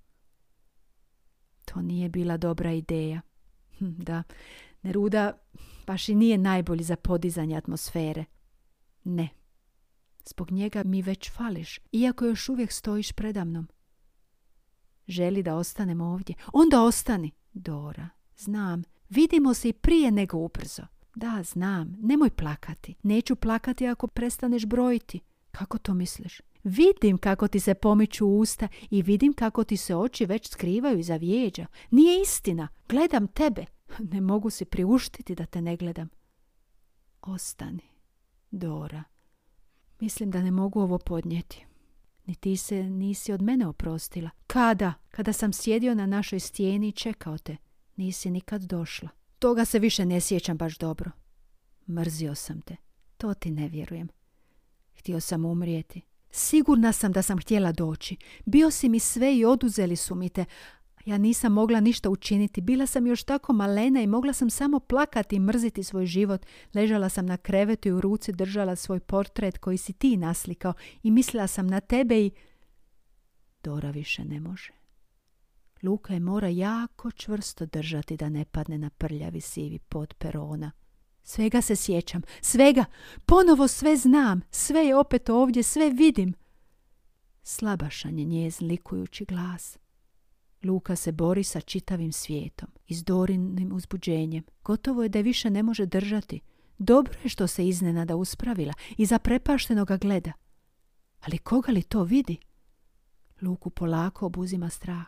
To 1.64 1.82
nije 1.82 2.08
bila 2.08 2.36
dobra 2.36 2.72
ideja. 2.72 3.20
Da, 3.80 4.22
Neruda 4.82 5.32
baš 5.86 6.08
i 6.08 6.14
nije 6.14 6.38
najbolji 6.38 6.84
za 6.84 6.96
podizanje 6.96 7.56
atmosfere. 7.56 8.24
Ne. 9.04 9.28
Zbog 10.24 10.50
njega 10.50 10.82
mi 10.84 11.02
već 11.02 11.30
fališ, 11.30 11.80
iako 11.92 12.24
još 12.24 12.48
uvijek 12.48 12.72
stojiš 12.72 13.12
predamnom. 13.12 13.68
Želi 15.08 15.42
da 15.42 15.56
ostanem 15.56 16.00
ovdje. 16.00 16.34
Onda 16.52 16.82
ostani. 16.82 17.30
Dora, 17.52 18.08
znam. 18.36 18.82
Vidimo 19.08 19.54
se 19.54 19.68
i 19.68 19.72
prije 19.72 20.10
nego 20.10 20.38
ubrzo. 20.38 20.82
Da, 21.14 21.42
znam. 21.42 21.96
Nemoj 22.00 22.30
plakati. 22.30 22.94
Neću 23.02 23.36
plakati 23.36 23.86
ako 23.86 24.06
prestaneš 24.06 24.66
brojiti. 24.66 25.20
Kako 25.50 25.78
to 25.78 25.94
misliš? 25.94 26.40
Vidim 26.64 27.18
kako 27.18 27.48
ti 27.48 27.60
se 27.60 27.74
pomiču 27.74 28.26
usta 28.26 28.68
i 28.90 29.02
vidim 29.02 29.32
kako 29.32 29.64
ti 29.64 29.76
se 29.76 29.96
oči 29.96 30.26
već 30.26 30.48
skrivaju 30.48 30.98
iza 30.98 31.16
vijeđa. 31.16 31.66
Nije 31.90 32.22
istina. 32.22 32.68
Gledam 32.88 33.26
tebe. 33.26 33.64
Ne 34.12 34.20
mogu 34.20 34.50
si 34.50 34.64
priuštiti 34.64 35.34
da 35.34 35.46
te 35.46 35.62
ne 35.62 35.76
gledam. 35.76 36.08
Ostani, 37.22 37.88
Dora. 38.50 39.04
Mislim 40.00 40.30
da 40.30 40.42
ne 40.42 40.50
mogu 40.50 40.80
ovo 40.80 40.98
podnijeti. 40.98 41.67
Ni 42.28 42.34
ti 42.34 42.56
se 42.56 42.82
nisi 42.82 43.32
od 43.32 43.42
mene 43.42 43.66
oprostila. 43.66 44.30
Kada? 44.46 44.94
Kada 45.10 45.32
sam 45.32 45.52
sjedio 45.52 45.94
na 45.94 46.06
našoj 46.06 46.40
stijeni 46.40 46.88
i 46.88 46.92
čekao 46.92 47.38
te. 47.38 47.56
Nisi 47.96 48.30
nikad 48.30 48.62
došla. 48.62 49.08
Toga 49.38 49.64
se 49.64 49.78
više 49.78 50.04
ne 50.06 50.20
sjećam 50.20 50.56
baš 50.56 50.78
dobro. 50.78 51.10
Mrzio 51.88 52.34
sam 52.34 52.60
te. 52.60 52.76
To 53.16 53.34
ti 53.34 53.50
ne 53.50 53.68
vjerujem. 53.68 54.08
Htio 54.98 55.20
sam 55.20 55.44
umrijeti. 55.44 56.00
Sigurna 56.30 56.92
sam 56.92 57.12
da 57.12 57.22
sam 57.22 57.38
htjela 57.38 57.72
doći. 57.72 58.16
Bio 58.46 58.70
si 58.70 58.88
mi 58.88 58.98
sve 59.00 59.36
i 59.36 59.44
oduzeli 59.44 59.96
su 59.96 60.14
mi 60.14 60.28
te. 60.28 60.44
Ja 61.08 61.18
nisam 61.18 61.52
mogla 61.52 61.80
ništa 61.80 62.10
učiniti. 62.10 62.60
Bila 62.60 62.86
sam 62.86 63.06
još 63.06 63.22
tako 63.22 63.52
malena 63.52 64.02
i 64.02 64.06
mogla 64.06 64.32
sam 64.32 64.50
samo 64.50 64.80
plakati 64.80 65.36
i 65.36 65.40
mrziti 65.40 65.82
svoj 65.82 66.06
život. 66.06 66.46
Ležala 66.74 67.08
sam 67.08 67.26
na 67.26 67.36
krevetu 67.36 67.88
i 67.88 67.92
u 67.92 68.00
ruci 68.00 68.32
držala 68.32 68.76
svoj 68.76 69.00
portret 69.00 69.58
koji 69.58 69.76
si 69.76 69.92
ti 69.92 70.16
naslikao 70.16 70.72
i 71.02 71.10
mislila 71.10 71.46
sam 71.46 71.66
na 71.66 71.80
tebe 71.80 72.20
i... 72.20 72.30
Dora 73.62 73.90
više 73.90 74.24
ne 74.24 74.40
može. 74.40 74.72
Luka 75.82 76.14
je 76.14 76.20
mora 76.20 76.48
jako 76.48 77.10
čvrsto 77.10 77.66
držati 77.66 78.16
da 78.16 78.28
ne 78.28 78.44
padne 78.44 78.78
na 78.78 78.90
prljavi 78.90 79.40
sivi 79.40 79.78
pod 79.78 80.14
perona. 80.14 80.72
Svega 81.22 81.60
se 81.60 81.76
sjećam, 81.76 82.22
svega, 82.40 82.84
ponovo 83.26 83.68
sve 83.68 83.96
znam, 83.96 84.40
sve 84.50 84.80
je 84.80 84.96
opet 84.96 85.28
ovdje, 85.28 85.62
sve 85.62 85.90
vidim. 85.90 86.34
Slabašan 87.42 88.18
je 88.18 88.50
glas. 89.28 89.78
Luka 90.62 90.96
se 90.96 91.12
bori 91.12 91.44
sa 91.44 91.60
čitavim 91.60 92.12
svijetom 92.12 92.68
i 92.86 92.94
s 92.94 93.04
Dorinim 93.04 93.72
uzbuđenjem. 93.72 94.44
Gotovo 94.64 95.02
je 95.02 95.08
da 95.08 95.18
je 95.18 95.22
više 95.22 95.50
ne 95.50 95.62
može 95.62 95.86
držati. 95.86 96.40
Dobro 96.78 97.14
je 97.22 97.28
što 97.28 97.46
se 97.46 97.68
iznenada 97.68 98.16
uspravila 98.16 98.72
i 98.96 99.06
zaprepašteno 99.06 99.84
ga 99.84 99.96
gleda. 99.96 100.32
Ali 101.20 101.38
koga 101.38 101.72
li 101.72 101.82
to 101.82 102.02
vidi? 102.02 102.36
Luku 103.42 103.70
polako 103.70 104.26
obuzima 104.26 104.70
strah. 104.70 105.06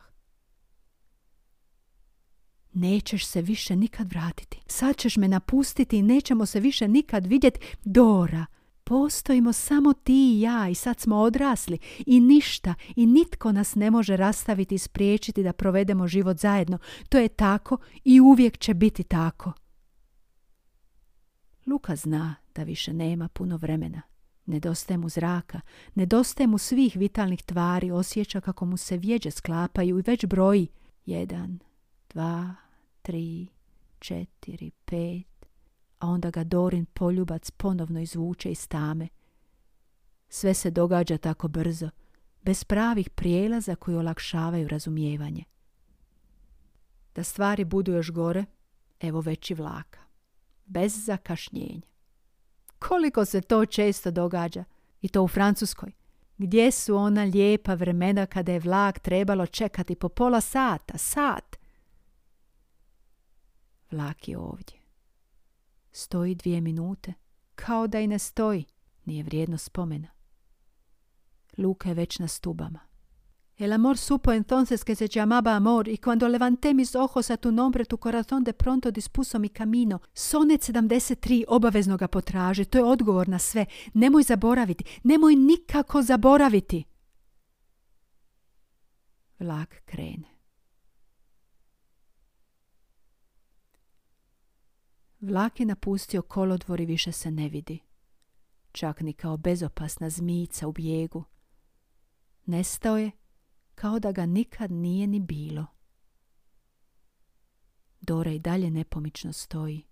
Nećeš 2.73 3.27
se 3.27 3.43
više 3.43 3.77
nikad 3.77 4.09
vratiti. 4.11 4.61
Sad 4.67 4.97
ćeš 4.97 5.17
me 5.17 5.29
napustiti 5.29 5.99
i 5.99 6.03
nećemo 6.03 6.47
se 6.47 6.61
više 6.61 6.89
nikad 6.89 7.27
vidjeti. 7.27 7.61
Dora, 7.85 8.47
postojimo 8.91 9.53
samo 9.53 9.93
ti 9.93 10.37
i 10.37 10.41
ja 10.41 10.69
i 10.69 10.75
sad 10.75 11.01
smo 11.01 11.17
odrasli 11.17 11.79
i 12.07 12.21
ništa 12.21 12.75
i 12.97 13.07
nitko 13.07 13.53
nas 13.53 13.75
ne 13.75 13.91
može 13.91 14.17
rastaviti 14.17 14.75
i 14.75 14.79
spriječiti 14.79 15.43
da 15.43 15.53
provedemo 15.53 16.09
život 16.09 16.37
zajedno. 16.37 16.79
To 17.09 17.19
je 17.19 17.29
tako 17.29 17.79
i 18.05 18.21
uvijek 18.21 18.59
će 18.59 18.75
biti 18.75 19.03
tako. 19.03 19.53
Luka 21.67 21.97
zna 21.97 22.35
da 22.55 22.63
više 22.63 22.93
nema 22.93 23.29
puno 23.29 23.57
vremena. 23.57 24.03
Nedostaje 24.47 24.99
mu 24.99 25.09
zraka, 25.09 25.61
nedostaje 25.95 26.47
mu 26.47 26.59
svih 26.59 26.97
vitalnih 26.97 27.43
tvari, 27.43 27.91
osjeća 27.91 28.41
kako 28.41 28.67
mu 28.67 28.77
se 28.77 28.97
vjeđe 28.97 29.31
sklapaju 29.31 29.99
i 29.99 30.03
već 30.07 30.27
broji. 30.27 30.69
Jedan, 31.07 31.59
dva, 32.15 32.55
tri, 33.03 33.47
četiri, 33.99 34.71
pet, 34.85 35.30
a 36.01 36.07
onda 36.07 36.31
ga 36.31 36.45
Dorin 36.45 36.87
poljubac 36.87 37.51
ponovno 37.51 38.01
izvuče 38.01 38.51
iz 38.51 38.69
tame. 38.69 39.09
Sve 40.29 40.55
se 40.55 40.71
događa 40.71 41.19
tako 41.19 41.49
brzo, 41.49 41.91
bez 42.43 42.65
pravih 42.65 43.11
prijelaza 43.11 43.75
koji 43.75 43.97
olakšavaju 43.97 44.69
razumijevanje. 44.69 45.45
Da 47.15 47.25
stvari 47.25 47.65
budu 47.65 47.93
još 47.93 48.11
gore, 48.11 48.45
evo 49.01 49.21
veći 49.21 49.55
vlaka. 49.55 50.01
Bez 50.67 51.05
zakašnjenja. 51.05 51.91
Koliko 52.79 53.25
se 53.25 53.41
to 53.41 53.67
često 53.67 54.11
događa, 54.11 54.65
i 55.01 55.09
to 55.09 55.23
u 55.23 55.29
Francuskoj. 55.29 55.93
Gdje 56.39 56.71
su 56.71 56.97
ona 56.97 57.25
lijepa 57.25 57.75
vremena 57.75 58.27
kada 58.27 58.53
je 58.53 58.59
vlak 58.59 58.99
trebalo 58.99 59.47
čekati 59.47 59.95
po 59.95 60.09
pola 60.09 60.41
sata, 60.41 60.99
sat? 60.99 61.57
Vlak 63.91 64.29
je 64.29 64.39
ovdje. 64.39 64.80
Stoji 65.93 66.35
dvije 66.35 66.61
minute, 66.61 67.15
kao 67.55 67.87
da 67.87 68.01
i 68.01 68.07
ne 68.07 68.19
stoji, 68.19 68.65
nije 69.05 69.23
vrijedno 69.23 69.59
spomena. 69.59 70.09
Luka 71.59 71.89
je 71.89 71.95
već 71.95 72.19
na 72.19 72.29
stubama. 72.29 72.91
El 73.61 73.73
amor 73.73 73.99
supo 73.99 74.33
entonces 74.33 74.85
que 74.85 74.95
se 74.95 75.07
llamaba 75.07 75.55
amor 75.55 75.87
y 75.89 75.99
cuando 75.99 76.29
levanté 76.29 76.73
mis 76.73 76.95
ojos 76.97 77.31
a 77.31 77.37
tu 77.37 77.53
nombre 77.53 77.85
tu 77.85 77.99
corazón 77.99 78.43
de 78.43 78.55
pronto 78.55 78.91
dispuso 78.91 79.39
mi 79.39 79.51
camino. 79.51 80.01
Sonet 80.15 80.63
73 80.63 81.45
obavezno 81.47 81.97
ga 81.97 82.09
potraže, 82.09 82.65
to 82.65 82.79
je 82.79 82.85
odgovor 82.85 83.29
na 83.29 83.39
sve. 83.39 83.67
Nemoj 83.95 84.23
zaboraviti, 84.23 84.85
nemoj 85.03 85.37
nikako 85.37 86.03
zaboraviti. 86.03 86.85
Vlak 89.39 89.83
krene. 89.85 90.40
Vlak 95.21 95.61
je 95.61 95.67
napustio 95.67 96.23
kolodvor 96.23 96.81
i 96.81 96.87
više 96.87 97.13
se 97.13 97.31
ne 97.31 97.49
vidi. 97.49 97.79
Čak 98.73 99.01
ni 99.01 99.13
kao 99.13 99.37
bezopasna 99.37 100.11
zmica 100.11 100.69
u 100.69 100.73
bijegu. 100.73 101.25
Nestao 102.47 102.99
je 102.99 103.11
kao 103.75 103.99
da 103.99 104.13
ga 104.13 104.27
nikad 104.27 104.71
nije 104.71 105.07
ni 105.07 105.21
bilo. 105.21 105.67
Dora 108.01 108.31
i 108.31 108.39
dalje 108.39 108.71
nepomično 108.71 109.33
stoji. 109.33 109.87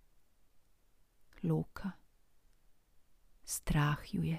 Luka. 1.43 1.91
Strah 3.45 4.15
ju 4.15 4.23
je. 4.23 4.39